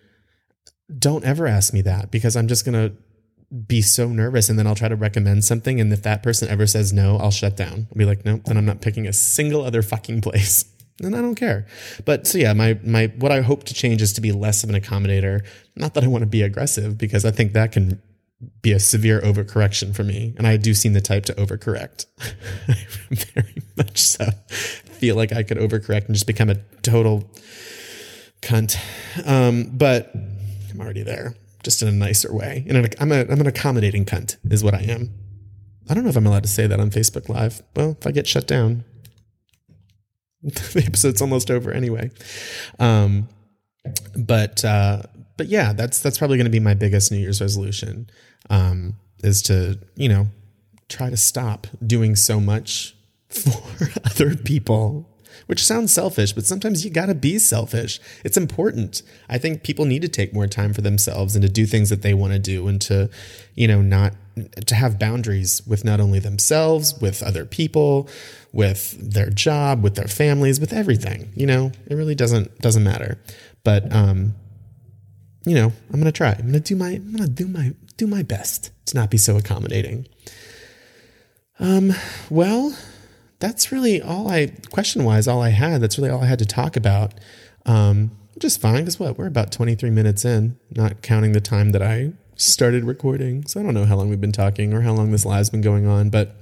Don't 0.99 1.25
ever 1.25 1.47
ask 1.47 1.75
me 1.75 1.83
that 1.83 2.11
because 2.11 2.35
i'm 2.35 2.49
just 2.49 2.65
going 2.65 2.73
to 2.73 2.97
be 3.67 3.81
so 3.81 4.09
nervous 4.09 4.49
and 4.49 4.59
then 4.59 4.67
i'll 4.67 4.75
try 4.75 4.89
to 4.89 4.97
recommend 4.97 5.45
something 5.45 5.81
and 5.81 5.93
if 5.93 6.03
that 6.03 6.23
person 6.23 6.49
ever 6.49 6.67
says 6.67 6.93
no 6.93 7.17
i'll 7.17 7.31
shut 7.31 7.57
down 7.57 7.87
i'll 7.91 7.99
be 7.99 8.05
like 8.05 8.25
nope 8.25 8.43
then 8.45 8.57
i'm 8.57 8.67
not 8.67 8.81
picking 8.81 9.07
a 9.07 9.13
single 9.13 9.63
other 9.63 9.83
fucking 9.83 10.21
place 10.21 10.65
and 11.03 11.15
I 11.15 11.21
don't 11.21 11.37
care. 11.37 11.67
But 12.05 12.27
so 12.27 12.39
yeah, 12.39 12.53
my 12.53 12.79
my 12.85 13.13
what 13.19 13.31
I 13.31 13.41
hope 13.41 13.65
to 13.65 13.75
change 13.75 14.03
is 14.03 14.13
to 14.15 14.21
be 14.21 14.33
less 14.33 14.65
of 14.65 14.71
an 14.71 14.75
accommodator. 14.81 15.47
Not 15.77 15.95
that 15.95 16.05
I 16.05 16.09
want 16.09 16.23
to 16.23 16.27
be 16.27 16.43
aggressive 16.43 16.99
because 16.99 17.25
I 17.25 17.31
think 17.31 17.53
that 17.53 17.73
can 17.73 18.03
be 18.63 18.73
a 18.73 18.79
severe 18.79 19.21
overcorrection 19.21 19.95
for 19.95 20.05
me. 20.05 20.35
And 20.37 20.47
I 20.47 20.57
do 20.57 20.75
seem 20.75 20.93
the 20.93 21.01
type 21.01 21.25
to 21.27 21.35
overcorrect. 21.35 22.07
Very 23.11 23.63
much 23.77 23.99
so. 23.99 24.27
Feel 24.49 25.17
like 25.17 25.33
I 25.33 25.43
could 25.43 25.59
overcorrect 25.59 26.07
and 26.07 26.15
just 26.15 26.27
become 26.27 26.49
a 26.49 26.57
total 26.83 27.29
cunt. 28.43 28.77
Um, 29.27 29.71
but 29.73 30.13
I'm 30.15 30.81
already 30.81 31.03
there, 31.03 31.35
just 31.69 31.83
in 31.83 31.89
a 31.89 31.93
nicer 31.93 32.33
way. 32.33 32.65
And 32.67 32.79
I'm, 32.99 33.13
a, 33.13 33.27
I'm 33.31 33.41
an 33.43 33.47
accommodating 33.47 34.07
cunt, 34.07 34.39
is 34.51 34.65
what 34.65 34.73
I 34.73 34.81
am. 34.81 35.11
I 35.87 35.93
don't 35.93 36.03
know 36.03 36.09
if 36.09 36.17
I'm 36.17 36.27
allowed 36.27 36.45
to 36.45 36.49
say 36.49 36.67
that 36.67 36.81
on 36.81 36.89
Facebook 36.89 37.29
Live. 37.29 37.63
Well, 37.77 37.95
if 38.01 38.07
I 38.07 38.11
get 38.11 38.27
shut 38.27 38.47
down, 38.47 38.85
the 40.43 40.83
episode's 40.87 41.21
almost 41.21 41.51
over 41.51 41.71
anyway. 41.71 42.11
Um, 42.79 43.29
but 44.17 44.65
uh, 44.65 45.03
but 45.37 45.49
yeah, 45.49 45.75
that's 45.75 46.01
that's 46.01 46.17
probably 46.17 46.39
going 46.39 46.47
to 46.47 46.51
be 46.51 46.59
my 46.59 46.73
biggest 46.73 47.13
New 47.13 47.19
Year's 47.19 47.43
resolution 47.43 48.09
um, 48.49 48.95
is 49.23 49.43
to 49.43 49.79
you 49.95 50.09
know 50.09 50.29
try 50.89 51.11
to 51.11 51.19
stop 51.19 51.67
doing 51.87 52.17
so 52.17 52.41
much 52.41 52.97
for 53.29 53.89
other 54.07 54.37
people 54.37 55.08
which 55.49 55.65
sounds 55.65 55.93
selfish, 55.93 56.33
but 56.33 56.45
sometimes 56.45 56.85
you 56.85 56.91
gotta 56.91 57.15
be 57.15 57.39
selfish. 57.39 57.99
It's 58.23 58.37
important. 58.37 59.03
I 59.31 59.39
think 59.39 59.63
people 59.63 59.87
need 59.87 60.03
to 60.03 60.09
take 60.09 60.35
more 60.35 60.47
time 60.47 60.75
for 60.75 60.83
themselves 60.83 61.35
and 61.35 61.43
to 61.43 61.49
do 61.49 61.65
things 61.65 61.89
that 61.89 62.03
they 62.03 62.13
want 62.13 62.35
to 62.35 62.39
do 62.39 62.69
and 62.69 62.79
to, 62.83 63.09
you 63.55 63.67
know, 63.67 63.81
not 63.81 64.13
to 64.67 64.75
have 64.75 64.99
boundaries 64.99 65.63
with 65.67 65.85
not 65.85 66.01
only 66.01 66.19
themselves, 66.19 66.95
with 67.01 67.23
other 67.23 67.47
people, 67.47 68.09
with 68.53 68.97
their 69.01 69.31
job, 69.31 69.83
with 69.83 69.95
their 69.95 70.07
families, 70.07 70.61
with 70.61 70.73
everything. 70.73 71.33
You 71.35 71.47
know, 71.47 71.73
it 71.87 71.95
really 71.95 72.15
doesn't 72.15 72.59
doesn't 72.59 72.85
matter. 72.85 73.19
But 73.65 73.91
um, 73.91 74.35
you 75.47 75.55
know, 75.55 75.73
I'm 75.91 75.99
gonna 75.99 76.13
try. 76.13 76.33
I'm 76.33 76.47
gonna 76.47 76.61
do 76.61 76.77
my 76.77 76.91
I'm 76.91 77.13
gonna 77.13 77.27
do 77.27 77.49
my 77.49 77.73
do 77.97 78.07
my 78.07 78.23
best 78.23 78.71
to 78.87 78.97
not 78.97 79.11
be 79.11 79.17
so 79.17 79.39
accommodating. 79.39 80.07
Um, 81.59 81.93
well, 82.31 82.77
that's 83.39 83.71
really 83.71 84.03
all 84.03 84.29
I 84.29 84.53
question 84.71 85.05
wise 85.05 85.29
all 85.29 85.43
I 85.43 85.51
had. 85.51 85.81
That's 85.81 85.99
really 85.99 86.11
all 86.11 86.23
I 86.23 86.27
had 86.27 86.39
to 86.41 86.47
talk 86.47 86.77
about. 86.77 87.15
Um, 87.67 88.13
is 88.45 88.57
fine 88.57 88.83
because 88.83 89.01
what 89.01 89.19
we're 89.19 89.27
about 89.27 89.51
23 89.51 89.91
minutes 89.91 90.25
in, 90.25 90.59
not 90.71 91.03
counting 91.03 91.33
the 91.33 91.41
time 91.41 91.73
that 91.73 91.83
I 91.83 92.13
started 92.37 92.85
recording. 92.85 93.45
So 93.47 93.61
I 93.61 93.63
don't 93.65 93.75
know 93.75 93.85
how 93.85 93.97
long 93.97 94.09
we've 94.09 94.21
been 94.21 94.33
talking 94.33 94.73
or 94.73 94.83
how 94.83 94.93
long 94.93 95.11
this 95.11 95.25
live's 95.25 95.51
been 95.51 95.61
going 95.61 95.87
on, 95.87 96.09
but 96.09 96.37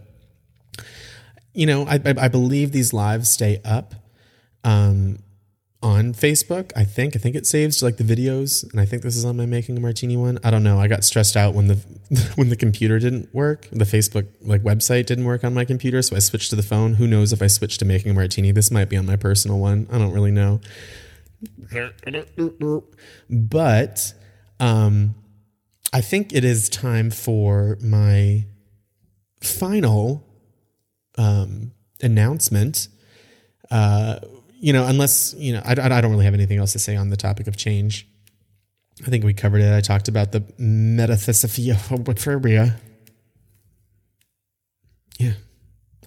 you 1.54 1.64
know, 1.64 1.86
I, 1.86 1.94
I, 1.94 2.14
I 2.18 2.28
believe 2.28 2.72
these 2.72 2.92
lives 2.92 3.30
stay 3.30 3.62
up. 3.64 3.94
Um, 4.62 5.20
on 5.82 6.14
Facebook. 6.14 6.72
I 6.74 6.84
think 6.84 7.14
I 7.16 7.18
think 7.18 7.36
it 7.36 7.46
saves 7.46 7.82
like 7.82 7.96
the 7.96 8.04
videos, 8.04 8.70
and 8.70 8.80
I 8.80 8.84
think 8.84 9.02
this 9.02 9.16
is 9.16 9.24
on 9.24 9.36
my 9.36 9.46
making 9.46 9.76
a 9.76 9.80
martini 9.80 10.16
one. 10.16 10.38
I 10.42 10.50
don't 10.50 10.62
know. 10.62 10.80
I 10.80 10.88
got 10.88 11.04
stressed 11.04 11.36
out 11.36 11.54
when 11.54 11.68
the 11.68 11.74
when 12.36 12.48
the 12.48 12.56
computer 12.56 12.98
didn't 12.98 13.32
work. 13.34 13.68
The 13.70 13.84
Facebook 13.84 14.26
like 14.40 14.62
website 14.62 15.06
didn't 15.06 15.24
work 15.24 15.44
on 15.44 15.54
my 15.54 15.64
computer, 15.64 16.02
so 16.02 16.16
I 16.16 16.20
switched 16.20 16.50
to 16.50 16.56
the 16.56 16.62
phone. 16.62 16.94
Who 16.94 17.06
knows 17.06 17.32
if 17.32 17.42
I 17.42 17.46
switched 17.46 17.78
to 17.80 17.84
making 17.84 18.10
a 18.10 18.14
martini? 18.14 18.52
This 18.52 18.70
might 18.70 18.88
be 18.88 18.96
on 18.96 19.06
my 19.06 19.16
personal 19.16 19.58
one. 19.58 19.86
I 19.90 19.98
don't 19.98 20.12
really 20.12 20.32
know. 20.32 20.60
But 23.28 24.14
um, 24.58 25.14
I 25.92 26.00
think 26.00 26.32
it 26.32 26.44
is 26.44 26.68
time 26.68 27.10
for 27.10 27.76
my 27.82 28.46
final 29.42 30.26
um, 31.18 31.72
announcement. 32.02 32.88
Uh, 33.70 34.18
you 34.58 34.72
know, 34.72 34.86
unless, 34.86 35.34
you 35.36 35.52
know, 35.52 35.60
I, 35.64 35.72
I 35.72 36.00
don't 36.00 36.10
really 36.10 36.24
have 36.24 36.34
anything 36.34 36.58
else 36.58 36.72
to 36.72 36.78
say 36.78 36.96
on 36.96 37.10
the 37.10 37.16
topic 37.16 37.46
of 37.46 37.56
change. 37.56 38.08
I 39.06 39.10
think 39.10 39.24
we 39.24 39.34
covered 39.34 39.60
it. 39.60 39.74
I 39.74 39.80
talked 39.80 40.08
about 40.08 40.32
the 40.32 40.40
metaphysiophobia. 40.40 42.76
Yeah, 45.18 45.32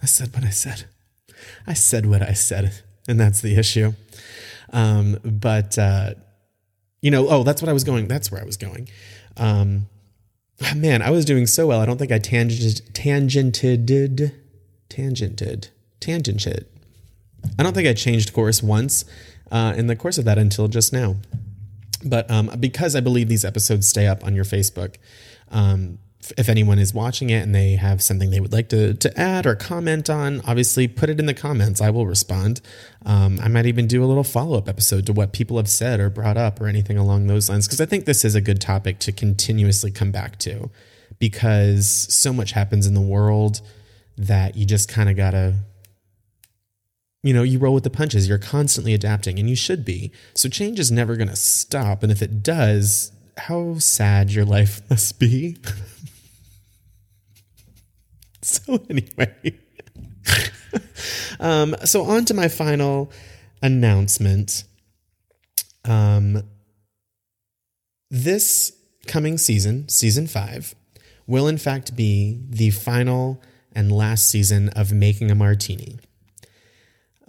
I 0.02 0.06
said 0.06 0.34
what 0.34 0.44
I 0.44 0.50
said. 0.50 0.84
I 1.66 1.74
said 1.74 2.06
what 2.06 2.22
I 2.22 2.32
said, 2.32 2.82
and 3.08 3.20
that's 3.20 3.40
the 3.40 3.56
issue. 3.56 3.92
Um, 4.72 5.18
but, 5.24 5.78
uh, 5.78 6.14
you 7.00 7.10
know, 7.10 7.28
oh, 7.28 7.42
that's 7.44 7.62
what 7.62 7.68
I 7.68 7.72
was 7.72 7.84
going. 7.84 8.08
That's 8.08 8.30
where 8.30 8.40
I 8.40 8.44
was 8.44 8.56
going. 8.56 8.88
Um, 9.36 9.88
man, 10.76 11.02
I 11.02 11.10
was 11.10 11.24
doing 11.24 11.46
so 11.46 11.68
well. 11.68 11.80
I 11.80 11.86
don't 11.86 11.98
think 11.98 12.12
I 12.12 12.18
tangented, 12.18 12.92
tangented, 12.92 14.32
tangented, 14.88 15.68
tangented, 16.00 16.64
I 17.58 17.62
don't 17.62 17.74
think 17.74 17.88
I 17.88 17.94
changed 17.94 18.32
course 18.32 18.62
once 18.62 19.04
uh, 19.50 19.74
in 19.76 19.86
the 19.86 19.96
course 19.96 20.18
of 20.18 20.24
that 20.24 20.38
until 20.38 20.68
just 20.68 20.92
now. 20.92 21.16
But 22.04 22.30
um, 22.30 22.50
because 22.58 22.96
I 22.96 23.00
believe 23.00 23.28
these 23.28 23.44
episodes 23.44 23.86
stay 23.86 24.06
up 24.06 24.24
on 24.24 24.34
your 24.34 24.44
Facebook, 24.44 24.96
um, 25.50 25.98
if 26.36 26.48
anyone 26.48 26.78
is 26.78 26.92
watching 26.92 27.30
it 27.30 27.42
and 27.42 27.54
they 27.54 27.76
have 27.76 28.02
something 28.02 28.30
they 28.30 28.40
would 28.40 28.52
like 28.52 28.68
to, 28.68 28.94
to 28.94 29.20
add 29.20 29.46
or 29.46 29.54
comment 29.54 30.10
on, 30.10 30.40
obviously 30.42 30.86
put 30.86 31.08
it 31.08 31.18
in 31.18 31.26
the 31.26 31.34
comments. 31.34 31.80
I 31.80 31.90
will 31.90 32.06
respond. 32.06 32.60
Um, 33.04 33.40
I 33.42 33.48
might 33.48 33.66
even 33.66 33.86
do 33.86 34.04
a 34.04 34.06
little 34.06 34.24
follow 34.24 34.58
up 34.58 34.68
episode 34.68 35.06
to 35.06 35.12
what 35.12 35.32
people 35.32 35.56
have 35.56 35.68
said 35.68 35.98
or 35.98 36.10
brought 36.10 36.36
up 36.36 36.60
or 36.60 36.66
anything 36.66 36.98
along 36.98 37.26
those 37.26 37.48
lines, 37.48 37.66
because 37.66 37.80
I 37.80 37.86
think 37.86 38.04
this 38.04 38.24
is 38.24 38.34
a 38.34 38.40
good 38.40 38.60
topic 38.60 38.98
to 39.00 39.12
continuously 39.12 39.90
come 39.90 40.10
back 40.10 40.38
to 40.40 40.70
because 41.18 41.88
so 41.88 42.32
much 42.32 42.52
happens 42.52 42.86
in 42.86 42.94
the 42.94 43.00
world 43.00 43.60
that 44.16 44.56
you 44.56 44.66
just 44.66 44.88
kind 44.88 45.08
of 45.08 45.16
got 45.16 45.30
to 45.30 45.54
you 47.22 47.34
know, 47.34 47.42
you 47.42 47.58
roll 47.58 47.74
with 47.74 47.84
the 47.84 47.90
punches. 47.90 48.28
You're 48.28 48.38
constantly 48.38 48.94
adapting, 48.94 49.38
and 49.38 49.48
you 49.48 49.56
should 49.56 49.84
be. 49.84 50.12
So 50.34 50.48
change 50.48 50.78
is 50.78 50.90
never 50.90 51.16
going 51.16 51.28
to 51.28 51.36
stop. 51.36 52.02
And 52.02 52.10
if 52.10 52.22
it 52.22 52.42
does, 52.42 53.12
how 53.36 53.78
sad 53.78 54.30
your 54.30 54.44
life 54.44 54.80
must 54.90 55.18
be. 55.18 55.56
so, 58.42 58.82
anyway. 58.88 59.58
um, 61.40 61.76
so, 61.84 62.04
on 62.04 62.24
to 62.26 62.34
my 62.34 62.48
final 62.48 63.12
announcement. 63.62 64.64
Um, 65.84 66.42
this 68.10 68.72
coming 69.06 69.38
season, 69.38 69.88
season 69.88 70.26
five, 70.26 70.74
will 71.26 71.48
in 71.48 71.58
fact 71.58 71.96
be 71.96 72.40
the 72.48 72.70
final 72.70 73.42
and 73.72 73.92
last 73.92 74.28
season 74.28 74.68
of 74.70 74.92
Making 74.92 75.30
a 75.30 75.34
Martini. 75.34 75.98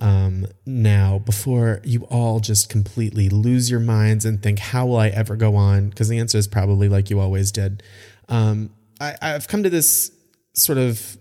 Um, 0.01 0.47
now, 0.65 1.19
before 1.19 1.79
you 1.83 2.05
all 2.05 2.39
just 2.39 2.69
completely 2.69 3.29
lose 3.29 3.69
your 3.69 3.79
minds 3.79 4.25
and 4.25 4.41
think, 4.41 4.57
how 4.57 4.87
will 4.87 4.97
I 4.97 5.09
ever 5.09 5.35
go 5.35 5.55
on? 5.55 5.89
Because 5.89 6.09
the 6.09 6.17
answer 6.17 6.39
is 6.39 6.47
probably 6.47 6.89
like 6.89 7.11
you 7.11 7.19
always 7.19 7.51
did. 7.51 7.83
Um, 8.27 8.71
I, 8.99 9.15
I've 9.21 9.47
come 9.47 9.61
to 9.61 9.69
this 9.69 10.11
sort 10.53 10.79
of 10.79 11.17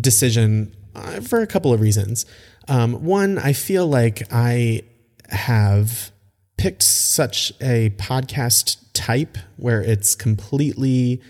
decision 0.00 0.76
uh, 0.94 1.20
for 1.20 1.40
a 1.40 1.46
couple 1.46 1.72
of 1.72 1.80
reasons. 1.80 2.24
Um, 2.68 3.04
one, 3.04 3.38
I 3.38 3.52
feel 3.52 3.86
like 3.86 4.22
I 4.32 4.82
have 5.30 6.12
picked 6.56 6.84
such 6.84 7.52
a 7.60 7.90
podcast 7.98 8.78
type 8.92 9.38
where 9.56 9.82
it's 9.82 10.14
completely 10.14 11.20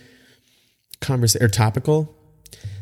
conversa- 1.00 1.40
or 1.40 1.48
topical 1.48 2.15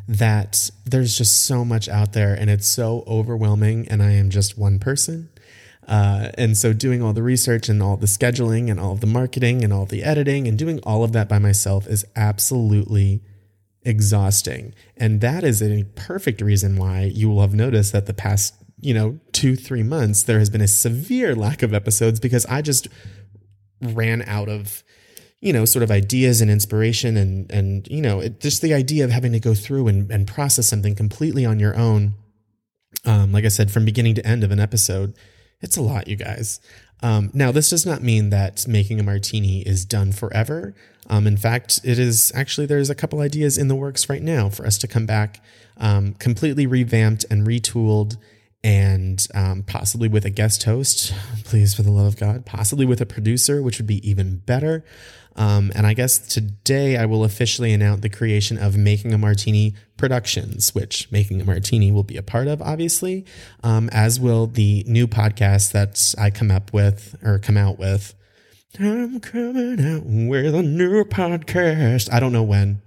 that 0.06 0.70
there's 0.84 1.16
just 1.16 1.46
so 1.46 1.64
much 1.64 1.88
out 1.88 2.12
there 2.12 2.34
and 2.34 2.50
it's 2.50 2.68
so 2.68 3.04
overwhelming 3.06 3.88
and 3.88 4.02
I 4.02 4.12
am 4.12 4.30
just 4.30 4.58
one 4.58 4.78
person. 4.78 5.30
Uh, 5.86 6.30
and 6.38 6.56
so 6.56 6.72
doing 6.72 7.02
all 7.02 7.12
the 7.12 7.22
research 7.22 7.68
and 7.68 7.82
all 7.82 7.96
the 7.96 8.06
scheduling 8.06 8.70
and 8.70 8.80
all 8.80 8.94
the 8.94 9.06
marketing 9.06 9.62
and 9.62 9.72
all 9.72 9.86
the 9.86 10.02
editing 10.02 10.48
and 10.48 10.58
doing 10.58 10.80
all 10.82 11.04
of 11.04 11.12
that 11.12 11.28
by 11.28 11.38
myself 11.38 11.86
is 11.86 12.04
absolutely 12.16 13.22
exhausting. 13.82 14.74
And 14.96 15.20
that 15.20 15.44
is 15.44 15.62
a 15.62 15.84
perfect 15.94 16.40
reason 16.40 16.76
why 16.76 17.02
you 17.02 17.28
will 17.28 17.42
have 17.42 17.54
noticed 17.54 17.92
that 17.92 18.06
the 18.06 18.14
past, 18.14 18.54
you 18.80 18.94
know, 18.94 19.20
two, 19.32 19.56
three 19.56 19.82
months, 19.82 20.22
there 20.22 20.38
has 20.38 20.50
been 20.50 20.62
a 20.62 20.68
severe 20.68 21.34
lack 21.34 21.62
of 21.62 21.74
episodes 21.74 22.18
because 22.18 22.46
I 22.46 22.62
just 22.62 22.88
ran 23.82 24.22
out 24.22 24.48
of, 24.48 24.82
you 25.44 25.52
know, 25.52 25.66
sort 25.66 25.82
of 25.82 25.90
ideas 25.90 26.40
and 26.40 26.50
inspiration 26.50 27.18
and, 27.18 27.52
and, 27.52 27.86
you 27.88 28.00
know, 28.00 28.18
it, 28.18 28.40
just 28.40 28.62
the 28.62 28.72
idea 28.72 29.04
of 29.04 29.10
having 29.10 29.30
to 29.32 29.38
go 29.38 29.52
through 29.52 29.86
and, 29.88 30.10
and 30.10 30.26
process 30.26 30.66
something 30.66 30.94
completely 30.94 31.44
on 31.44 31.60
your 31.60 31.76
own. 31.76 32.14
Um, 33.04 33.30
like 33.30 33.44
I 33.44 33.48
said, 33.48 33.70
from 33.70 33.84
beginning 33.84 34.14
to 34.14 34.26
end 34.26 34.42
of 34.42 34.50
an 34.50 34.58
episode, 34.58 35.12
it's 35.60 35.76
a 35.76 35.82
lot, 35.82 36.08
you 36.08 36.16
guys. 36.16 36.60
Um, 37.02 37.30
now, 37.34 37.52
this 37.52 37.68
does 37.68 37.84
not 37.84 38.02
mean 38.02 38.30
that 38.30 38.66
making 38.66 38.98
a 38.98 39.02
martini 39.02 39.60
is 39.60 39.84
done 39.84 40.12
forever. 40.12 40.74
Um, 41.10 41.26
in 41.26 41.36
fact, 41.36 41.78
it 41.84 41.98
is 41.98 42.32
actually, 42.34 42.66
there's 42.66 42.88
a 42.88 42.94
couple 42.94 43.20
ideas 43.20 43.58
in 43.58 43.68
the 43.68 43.74
works 43.74 44.08
right 44.08 44.22
now 44.22 44.48
for 44.48 44.64
us 44.64 44.78
to 44.78 44.88
come 44.88 45.04
back 45.04 45.44
um, 45.76 46.14
completely 46.14 46.66
revamped 46.66 47.26
and 47.30 47.46
retooled 47.46 48.16
and 48.64 49.26
um, 49.34 49.62
possibly 49.62 50.08
with 50.08 50.24
a 50.24 50.30
guest 50.30 50.62
host, 50.62 51.12
please, 51.44 51.74
for 51.74 51.82
the 51.82 51.90
love 51.90 52.06
of 52.06 52.16
God, 52.16 52.46
possibly 52.46 52.86
with 52.86 53.02
a 53.02 53.06
producer, 53.06 53.62
which 53.62 53.78
would 53.78 53.86
be 53.86 54.08
even 54.08 54.38
better. 54.38 54.82
Um, 55.36 55.72
and 55.74 55.86
I 55.86 55.94
guess 55.94 56.18
today 56.18 56.96
I 56.96 57.06
will 57.06 57.24
officially 57.24 57.72
announce 57.72 58.00
the 58.00 58.08
creation 58.08 58.56
of 58.56 58.76
Making 58.76 59.12
a 59.12 59.18
Martini 59.18 59.74
Productions, 59.96 60.74
which 60.74 61.10
Making 61.10 61.40
a 61.40 61.44
Martini 61.44 61.90
will 61.90 62.02
be 62.02 62.16
a 62.16 62.22
part 62.22 62.46
of, 62.46 62.62
obviously, 62.62 63.24
um, 63.62 63.88
as 63.90 64.20
will 64.20 64.46
the 64.46 64.84
new 64.86 65.06
podcast 65.06 65.72
that 65.72 66.14
I 66.18 66.30
come 66.30 66.50
up 66.50 66.72
with 66.72 67.16
or 67.22 67.38
come 67.38 67.56
out 67.56 67.78
with. 67.78 68.14
I'm 68.78 69.20
coming 69.20 69.80
out 69.84 70.02
with 70.04 70.54
a 70.54 70.62
new 70.62 71.04
podcast. 71.04 72.12
I 72.12 72.20
don't 72.20 72.32
know 72.32 72.42
when. 72.42 72.82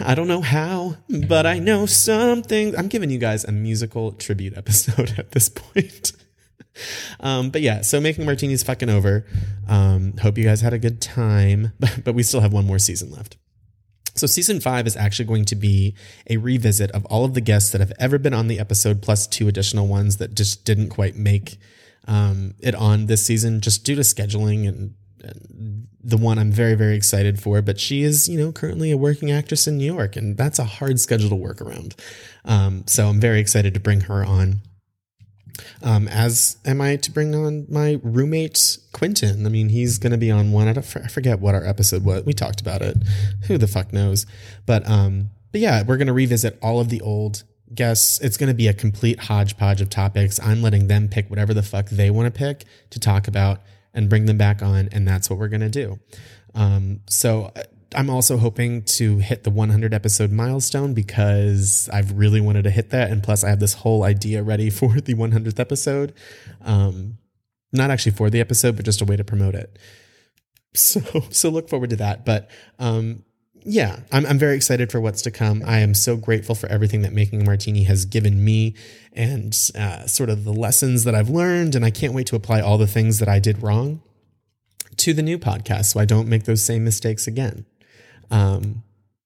I 0.00 0.14
don't 0.14 0.28
know 0.28 0.40
how, 0.40 0.96
but 1.28 1.46
I 1.46 1.58
know 1.58 1.86
something. 1.86 2.76
I'm 2.76 2.88
giving 2.88 3.10
you 3.10 3.18
guys 3.18 3.44
a 3.44 3.52
musical 3.52 4.12
tribute 4.12 4.56
episode 4.56 5.14
at 5.18 5.32
this 5.32 5.48
point. 5.48 6.12
Um, 7.20 7.50
but 7.50 7.60
yeah, 7.60 7.82
so 7.82 8.00
making 8.00 8.24
martinis 8.24 8.62
fucking 8.62 8.90
over. 8.90 9.26
Um, 9.68 10.16
hope 10.18 10.38
you 10.38 10.44
guys 10.44 10.60
had 10.60 10.72
a 10.72 10.78
good 10.78 11.00
time, 11.00 11.72
but 12.04 12.14
we 12.14 12.22
still 12.22 12.40
have 12.40 12.52
one 12.52 12.66
more 12.66 12.78
season 12.78 13.10
left. 13.10 13.36
So 14.14 14.26
season 14.26 14.60
five 14.60 14.86
is 14.86 14.96
actually 14.96 15.24
going 15.24 15.46
to 15.46 15.56
be 15.56 15.94
a 16.28 16.36
revisit 16.36 16.90
of 16.90 17.06
all 17.06 17.24
of 17.24 17.34
the 17.34 17.40
guests 17.40 17.70
that 17.70 17.80
have 17.80 17.92
ever 17.98 18.18
been 18.18 18.34
on 18.34 18.48
the 18.48 18.58
episode, 18.58 19.00
plus 19.00 19.26
two 19.26 19.48
additional 19.48 19.86
ones 19.86 20.18
that 20.18 20.34
just 20.34 20.64
didn't 20.64 20.90
quite 20.90 21.16
make 21.16 21.56
um, 22.06 22.54
it 22.60 22.74
on 22.74 23.06
this 23.06 23.24
season, 23.24 23.60
just 23.60 23.84
due 23.84 23.94
to 23.94 24.02
scheduling 24.02 24.68
and, 24.68 24.94
and 25.22 25.86
the 26.02 26.18
one 26.18 26.38
I'm 26.38 26.50
very, 26.50 26.74
very 26.74 26.94
excited 26.94 27.40
for. 27.40 27.62
But 27.62 27.80
she 27.80 28.02
is, 28.02 28.28
you 28.28 28.38
know, 28.38 28.52
currently 28.52 28.90
a 28.90 28.98
working 28.98 29.30
actress 29.30 29.66
in 29.66 29.78
New 29.78 29.92
York, 29.92 30.16
and 30.16 30.36
that's 30.36 30.58
a 30.58 30.64
hard 30.64 31.00
schedule 31.00 31.30
to 31.30 31.36
work 31.36 31.62
around. 31.62 31.94
Um, 32.44 32.84
so 32.86 33.08
I'm 33.08 33.20
very 33.20 33.40
excited 33.40 33.72
to 33.74 33.80
bring 33.80 34.02
her 34.02 34.24
on. 34.24 34.60
Um, 35.82 36.08
as 36.08 36.56
am 36.64 36.80
I 36.80 36.96
to 36.96 37.10
bring 37.10 37.34
on 37.34 37.66
my 37.68 38.00
roommate 38.02 38.78
Quentin. 38.92 39.46
I 39.46 39.48
mean, 39.48 39.68
he's 39.68 39.98
going 39.98 40.12
to 40.12 40.18
be 40.18 40.30
on 40.30 40.52
one. 40.52 40.68
I, 40.68 40.72
don't, 40.74 40.96
I 40.96 41.08
forget 41.08 41.40
what 41.40 41.54
our 41.54 41.64
episode 41.64 42.04
was. 42.04 42.24
We 42.24 42.32
talked 42.32 42.60
about 42.60 42.82
it. 42.82 42.96
Who 43.48 43.58
the 43.58 43.66
fuck 43.66 43.92
knows? 43.92 44.26
But 44.66 44.88
um, 44.88 45.30
but 45.50 45.60
yeah, 45.60 45.82
we're 45.82 45.96
going 45.96 46.06
to 46.06 46.12
revisit 46.12 46.58
all 46.62 46.80
of 46.80 46.88
the 46.88 47.00
old 47.00 47.44
guests. 47.74 48.20
It's 48.20 48.36
going 48.36 48.48
to 48.48 48.54
be 48.54 48.68
a 48.68 48.74
complete 48.74 49.20
hodgepodge 49.20 49.80
of 49.80 49.90
topics. 49.90 50.40
I'm 50.40 50.62
letting 50.62 50.88
them 50.88 51.08
pick 51.08 51.28
whatever 51.30 51.54
the 51.54 51.62
fuck 51.62 51.88
they 51.88 52.10
want 52.10 52.32
to 52.32 52.38
pick 52.38 52.64
to 52.90 53.00
talk 53.00 53.28
about 53.28 53.60
and 53.94 54.08
bring 54.08 54.26
them 54.26 54.38
back 54.38 54.62
on, 54.62 54.88
and 54.92 55.06
that's 55.06 55.28
what 55.28 55.38
we're 55.38 55.48
going 55.48 55.60
to 55.60 55.68
do. 55.68 55.98
Um, 56.54 57.00
so 57.08 57.52
I'm 57.94 58.10
also 58.10 58.36
hoping 58.36 58.82
to 58.82 59.18
hit 59.18 59.44
the 59.44 59.50
100 59.50 59.94
episode 59.94 60.30
milestone 60.30 60.94
because 60.94 61.88
I've 61.92 62.12
really 62.12 62.40
wanted 62.40 62.64
to 62.64 62.70
hit 62.70 62.90
that. 62.90 63.10
And 63.10 63.22
plus, 63.22 63.44
I 63.44 63.50
have 63.50 63.60
this 63.60 63.74
whole 63.74 64.04
idea 64.04 64.42
ready 64.42 64.70
for 64.70 65.00
the 65.00 65.14
100th 65.14 65.58
episode. 65.58 66.12
Um, 66.62 67.18
not 67.72 67.90
actually 67.90 68.12
for 68.12 68.30
the 68.30 68.40
episode, 68.40 68.76
but 68.76 68.84
just 68.84 69.00
a 69.00 69.04
way 69.04 69.16
to 69.16 69.24
promote 69.24 69.54
it. 69.54 69.78
So, 70.74 71.02
so 71.28 71.50
look 71.50 71.68
forward 71.68 71.90
to 71.90 71.96
that. 71.96 72.24
But, 72.24 72.50
um, 72.78 73.24
yeah, 73.62 74.00
I'm, 74.10 74.24
I'm 74.24 74.38
very 74.38 74.56
excited 74.56 74.90
for 74.90 75.02
what's 75.02 75.20
to 75.20 75.30
come. 75.30 75.62
I 75.66 75.80
am 75.80 75.92
so 75.92 76.16
grateful 76.16 76.54
for 76.54 76.66
everything 76.68 77.02
that 77.02 77.12
Making 77.12 77.42
a 77.42 77.44
Martini 77.44 77.82
has 77.82 78.06
given 78.06 78.42
me 78.42 78.74
and 79.12 79.54
uh, 79.78 80.06
sort 80.06 80.30
of 80.30 80.44
the 80.44 80.52
lessons 80.54 81.04
that 81.04 81.14
I've 81.14 81.28
learned. 81.28 81.74
And 81.74 81.84
I 81.84 81.90
can't 81.90 82.14
wait 82.14 82.26
to 82.28 82.36
apply 82.36 82.62
all 82.62 82.78
the 82.78 82.86
things 82.86 83.18
that 83.18 83.28
I 83.28 83.38
did 83.38 83.62
wrong 83.62 84.00
to 84.96 85.12
the 85.12 85.22
new 85.22 85.38
podcast 85.38 85.86
so 85.92 86.00
I 86.00 86.04
don't 86.04 86.28
make 86.28 86.44
those 86.44 86.64
same 86.64 86.84
mistakes 86.84 87.26
again. 87.26 87.66
Um, 88.32 88.82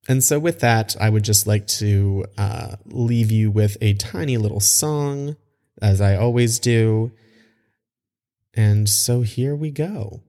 and 0.08 0.22
so, 0.22 0.38
with 0.38 0.60
that, 0.60 0.94
I 1.00 1.08
would 1.08 1.22
just 1.22 1.46
like 1.46 1.66
to 1.68 2.26
uh, 2.36 2.76
leave 2.84 3.32
you 3.32 3.50
with 3.50 3.76
a 3.80 3.94
tiny 3.94 4.36
little 4.36 4.60
song, 4.60 5.36
as 5.80 6.00
I 6.00 6.16
always 6.16 6.58
do. 6.58 7.12
And 8.54 8.88
so, 8.88 9.22
here 9.22 9.54
we 9.54 9.70
go. 9.70 10.20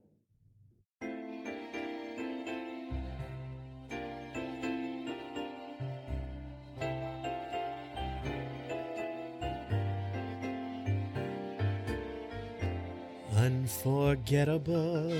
Unforgettable 13.36 15.12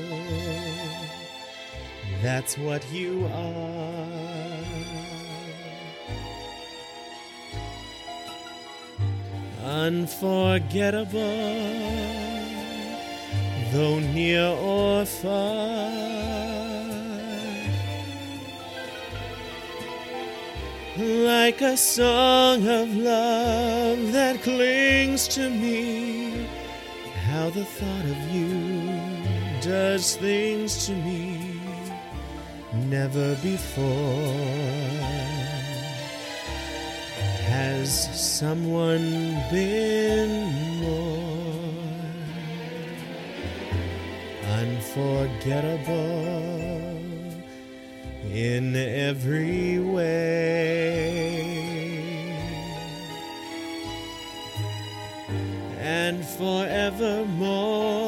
that's 2.22 2.58
what 2.58 2.90
you 2.92 3.26
are. 3.26 4.08
Unforgettable, 9.62 11.20
though 13.72 13.98
near 14.00 14.46
or 14.46 15.04
far. 15.04 16.08
Like 20.96 21.60
a 21.60 21.76
song 21.76 22.66
of 22.66 22.96
love 22.96 24.12
that 24.12 24.42
clings 24.42 25.28
to 25.28 25.48
me, 25.48 26.48
how 27.26 27.50
the 27.50 27.64
thought 27.64 28.04
of 28.04 28.18
you 28.32 29.60
does 29.60 30.16
things 30.16 30.86
to 30.86 30.92
me 30.94 31.47
never 32.72 33.34
before. 33.36 33.84
Has 37.48 37.90
someone 38.38 39.36
been 39.50 40.52
more 40.80 41.68
unforgettable 44.58 45.88
in 48.30 48.76
every 48.76 49.78
way? 49.78 51.08
And 55.80 56.24
forevermore 56.24 58.07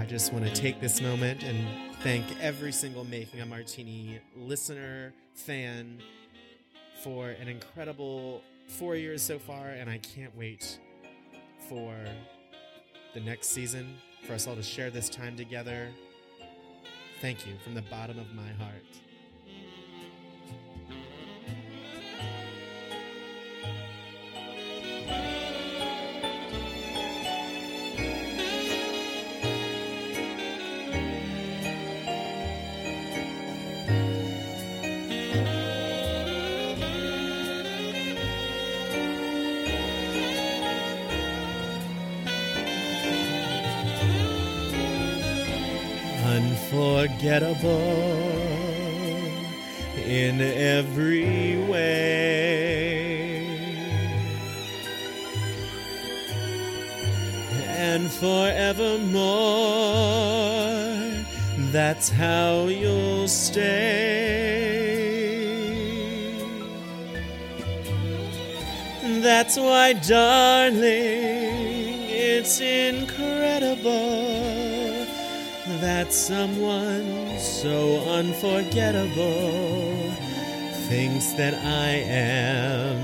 I 0.00 0.06
just 0.06 0.32
want 0.32 0.46
to 0.46 0.52
take 0.54 0.80
this 0.80 1.02
moment 1.02 1.42
and 1.42 1.58
thank 2.02 2.24
every 2.40 2.72
single 2.72 3.04
Making 3.04 3.42
a 3.42 3.46
Martini 3.46 4.18
listener, 4.34 5.12
fan, 5.34 5.98
for 7.04 7.28
an 7.28 7.48
incredible 7.48 8.40
four 8.66 8.96
years 8.96 9.20
so 9.20 9.38
far, 9.38 9.68
and 9.68 9.90
I 9.90 9.98
can't 9.98 10.34
wait 10.34 10.78
for 11.68 11.94
the 13.12 13.20
next 13.20 13.48
season, 13.48 13.98
for 14.26 14.32
us 14.32 14.46
all 14.46 14.56
to 14.56 14.62
share 14.62 14.88
this 14.88 15.10
time 15.10 15.36
together. 15.36 15.90
Thank 17.20 17.46
you 17.46 17.52
from 17.62 17.74
the 17.74 17.82
bottom 17.82 18.18
of 18.18 18.34
my 18.34 18.48
heart. 18.52 19.09
Unforgettable 47.20 47.68
in 50.06 50.40
every 50.40 51.58
way. 51.68 53.46
And 57.68 58.10
forevermore, 58.10 59.20
that's 61.72 62.08
how 62.08 62.66
you'll 62.66 63.28
stay. 63.28 64.88
That's 69.22 69.56
why, 69.56 69.94
darling, 69.94 70.80
it's 72.08 72.60
incredible 72.60 74.59
that 75.80 76.12
someone 76.12 77.38
so 77.38 78.00
unforgettable 78.10 80.12
thinks 80.88 81.32
that 81.32 81.54
I 81.54 82.04
am 82.06 82.98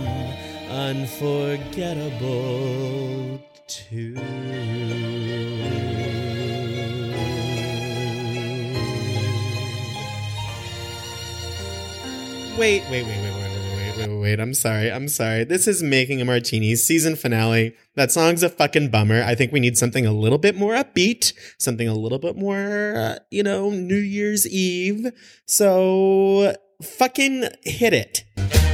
unforgettable 0.71 3.41
too. 3.67 4.15
Wait, 12.59 12.83
wait, 12.91 13.05
wait, 13.05 13.07
wait, 13.07 13.36
wait. 14.27 14.41
I'm 14.41 14.55
sorry. 14.55 14.91
I'm 14.91 15.07
sorry. 15.07 15.45
This 15.45 15.69
is 15.69 15.85
Making 15.85 16.21
a 16.21 16.25
Martini 16.25 16.75
season 16.75 17.15
finale. 17.15 17.77
That 17.95 18.11
song's 18.11 18.43
a 18.43 18.49
fucking 18.49 18.91
bummer. 18.91 19.23
I 19.23 19.37
think 19.37 19.53
we 19.53 19.61
need 19.61 19.79
something 19.79 20.05
a 20.05 20.11
little 20.11 20.39
bit 20.39 20.57
more 20.57 20.73
upbeat, 20.73 21.33
something 21.59 21.87
a 21.87 21.95
little 21.95 22.19
bit 22.19 22.37
more, 22.37 22.95
uh, 22.97 23.19
you 23.31 23.45
know, 23.45 23.71
New 23.71 23.95
Year's 23.95 24.45
Eve. 24.49 25.13
So 25.47 26.57
fucking 26.83 27.45
hit 27.63 27.93
it. 27.93 28.66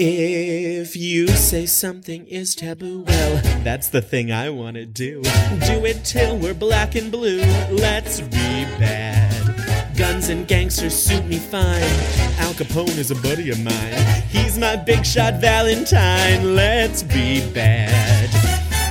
If 0.00 0.94
you 0.94 1.26
say 1.26 1.66
something 1.66 2.24
is 2.28 2.54
taboo, 2.54 3.02
well, 3.02 3.42
that's 3.64 3.88
the 3.88 4.00
thing 4.00 4.30
I 4.30 4.48
want 4.48 4.76
to 4.76 4.86
do. 4.86 5.22
Do 5.22 5.84
it 5.84 6.04
till 6.04 6.38
we're 6.38 6.54
black 6.54 6.94
and 6.94 7.10
blue. 7.10 7.40
Let's 7.68 8.20
be 8.20 8.64
bad. 8.78 9.96
Guns 9.96 10.28
and 10.28 10.46
gangsters 10.46 10.94
suit 10.94 11.26
me 11.26 11.38
fine. 11.38 11.82
Al 12.38 12.54
Capone 12.54 12.96
is 12.96 13.10
a 13.10 13.16
buddy 13.16 13.50
of 13.50 13.60
mine. 13.60 14.22
He's 14.28 14.56
my 14.56 14.76
big 14.76 15.04
shot 15.04 15.40
Valentine. 15.40 16.54
Let's 16.54 17.02
be 17.02 17.40
bad. 17.52 18.30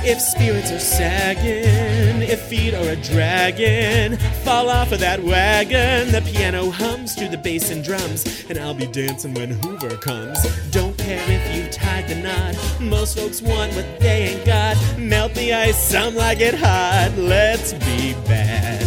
If 0.04 0.20
spirits 0.20 0.70
are 0.70 0.78
sagging, 0.78 2.22
if 2.22 2.40
feet 2.42 2.72
are 2.72 2.88
a 2.88 2.96
dragon, 2.96 4.16
fall 4.42 4.68
off 4.70 4.92
of 4.92 5.00
that 5.00 5.22
wagon. 5.22 6.12
The 6.12 6.22
piano 6.22 6.70
hums 6.70 7.14
to 7.16 7.28
the 7.28 7.36
bass 7.36 7.70
and 7.70 7.82
drums, 7.84 8.44
and 8.48 8.58
I'll 8.58 8.74
be 8.74 8.86
dancing 8.86 9.34
when 9.34 9.50
Hoover 9.50 9.96
comes. 9.96 10.38
Don't 10.70 10.97
care 11.08 11.24
if 11.30 11.56
you 11.56 11.66
tied 11.72 12.06
the 12.06 12.16
knot. 12.16 12.54
Most 12.80 13.16
folks 13.16 13.40
want 13.40 13.74
what 13.74 13.98
they 13.98 14.28
ain't 14.28 14.44
got. 14.44 14.76
Melt 14.98 15.32
the 15.32 15.54
ice, 15.54 15.78
some 15.90 16.14
like 16.14 16.40
it 16.40 16.54
hot. 16.54 17.14
Let's 17.16 17.72
be 17.72 18.12
bad. 18.26 18.82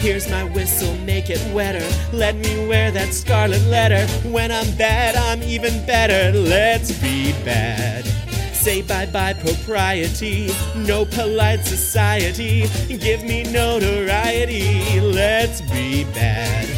Here's 0.00 0.28
my 0.28 0.42
whistle, 0.42 0.92
make 1.04 1.30
it 1.30 1.40
wetter. 1.54 1.88
Let 2.12 2.34
me 2.34 2.66
wear 2.66 2.90
that 2.90 3.14
scarlet 3.14 3.62
letter. 3.68 4.04
When 4.28 4.50
I'm 4.50 4.74
bad, 4.76 5.14
I'm 5.14 5.40
even 5.44 5.86
better. 5.86 6.36
Let's 6.36 6.90
be 7.00 7.30
bad. 7.44 8.04
Say 8.52 8.82
bye 8.82 9.06
bye 9.06 9.34
propriety, 9.34 10.50
no 10.74 11.04
polite 11.04 11.64
society. 11.64 12.66
Give 12.88 13.22
me 13.22 13.44
notoriety, 13.44 15.00
let's 15.00 15.60
be 15.60 16.04
bad. 16.12 16.71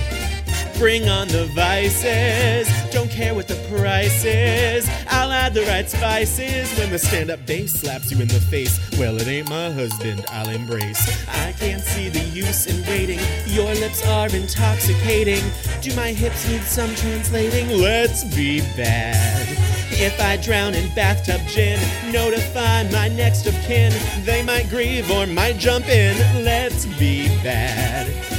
Bring 0.79 1.09
on 1.09 1.29
the 1.29 1.47
vices, 1.55 2.69
don't 2.91 3.11
care 3.11 3.35
what 3.35 3.49
the 3.49 3.55
price 3.77 4.25
is. 4.25 4.89
I'll 5.09 5.31
add 5.31 5.55
the 5.55 5.63
right 5.63 5.89
spices 5.89 6.77
when 6.79 6.91
the 6.91 6.99
stand 6.99 7.31
up 7.31 7.47
bass 7.47 7.81
slaps 7.81 8.11
you 8.11 8.21
in 8.21 8.29
the 8.29 8.41
face. 8.41 8.79
Well, 8.99 9.19
it 9.21 9.29
ain't 9.29 9.49
my 9.49 9.71
husband, 9.71 10.25
I'll 10.31 10.49
embrace. 10.49 11.27
I 11.29 11.53
can't 11.53 11.83
see 11.83 12.09
the 12.09 12.21
use 12.21 12.67
in 12.67 12.85
waiting, 12.87 13.21
your 13.47 13.73
lips 13.77 14.05
are 14.07 14.29
intoxicating. 14.29 15.43
Do 15.81 15.95
my 15.95 16.13
hips 16.13 16.49
need 16.49 16.63
some 16.63 16.95
translating? 16.97 17.69
Let's 17.81 18.25
be 18.35 18.61
bad. 18.77 19.47
If 19.93 20.21
I 20.21 20.37
drown 20.39 20.75
in 20.75 20.93
bathtub 20.95 21.41
gin, 21.47 21.79
notify 22.13 22.83
my 22.91 23.09
next 23.09 23.47
of 23.47 23.55
kin. 23.63 23.93
They 24.25 24.43
might 24.43 24.69
grieve 24.69 25.09
or 25.11 25.27
might 25.27 25.57
jump 25.57 25.89
in. 25.89 26.45
Let's 26.45 26.85
be 26.99 27.29
bad. 27.45 28.34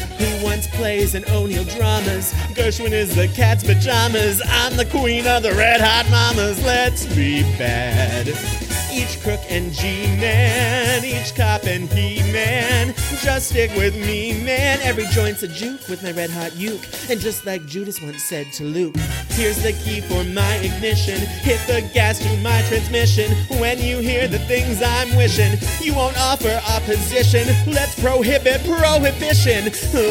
Plays 0.63 1.15
and 1.15 1.27
O'Neill 1.29 1.65
dramas? 1.65 2.31
Gershwin 2.53 2.91
is 2.91 3.15
the 3.15 3.27
cat's 3.27 3.63
pajamas. 3.63 4.41
I'm 4.45 4.77
the 4.77 4.85
queen 4.85 5.27
of 5.27 5.43
the 5.43 5.51
red 5.51 5.81
hot 5.81 6.09
mamas. 6.09 6.63
Let's 6.63 7.05
be 7.13 7.43
bad. 7.57 8.64
Each 8.95 9.21
crook 9.21 9.41
and 9.49 9.73
G-man, 9.73 11.03
each 11.03 11.35
cop 11.35 11.65
and 11.65 11.89
he-man. 11.91 12.93
Just 13.21 13.49
stick 13.49 13.69
with 13.75 13.93
me, 13.93 14.41
man. 14.45 14.79
Every 14.81 15.05
joint's 15.07 15.43
a 15.43 15.49
juke 15.49 15.85
with 15.89 16.01
my 16.01 16.13
red 16.13 16.29
hot 16.29 16.55
uke. 16.55 16.79
And 17.09 17.19
just 17.19 17.45
like 17.45 17.65
Judas 17.65 18.01
once 18.01 18.23
said 18.23 18.53
to 18.53 18.63
Luke, 18.63 18.95
here's 19.31 19.61
the 19.61 19.73
key 19.73 19.99
for 19.99 20.23
my 20.23 20.55
ignition. 20.63 21.17
Hit 21.17 21.59
the 21.67 21.81
gas 21.93 22.19
to 22.19 22.37
my 22.37 22.61
transmission. 22.69 23.33
When 23.59 23.79
you 23.79 23.99
hear 23.99 24.29
the 24.29 24.39
things 24.39 24.81
I'm 24.81 25.13
wishing, 25.17 25.59
you 25.81 25.93
won't 25.93 26.17
offer 26.17 26.61
opposition. 26.69 27.47
Let's 27.67 27.99
prohibit 27.99 28.63
prohibition. 28.63 29.65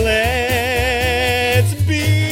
Let's 0.05 1.73
be 1.85 2.24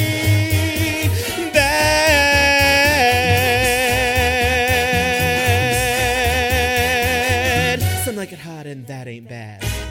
like 8.22 8.32
it 8.32 8.38
hot 8.38 8.68
and 8.68 8.86
that 8.86 9.08
ain't 9.08 9.28
bad. 9.28 9.81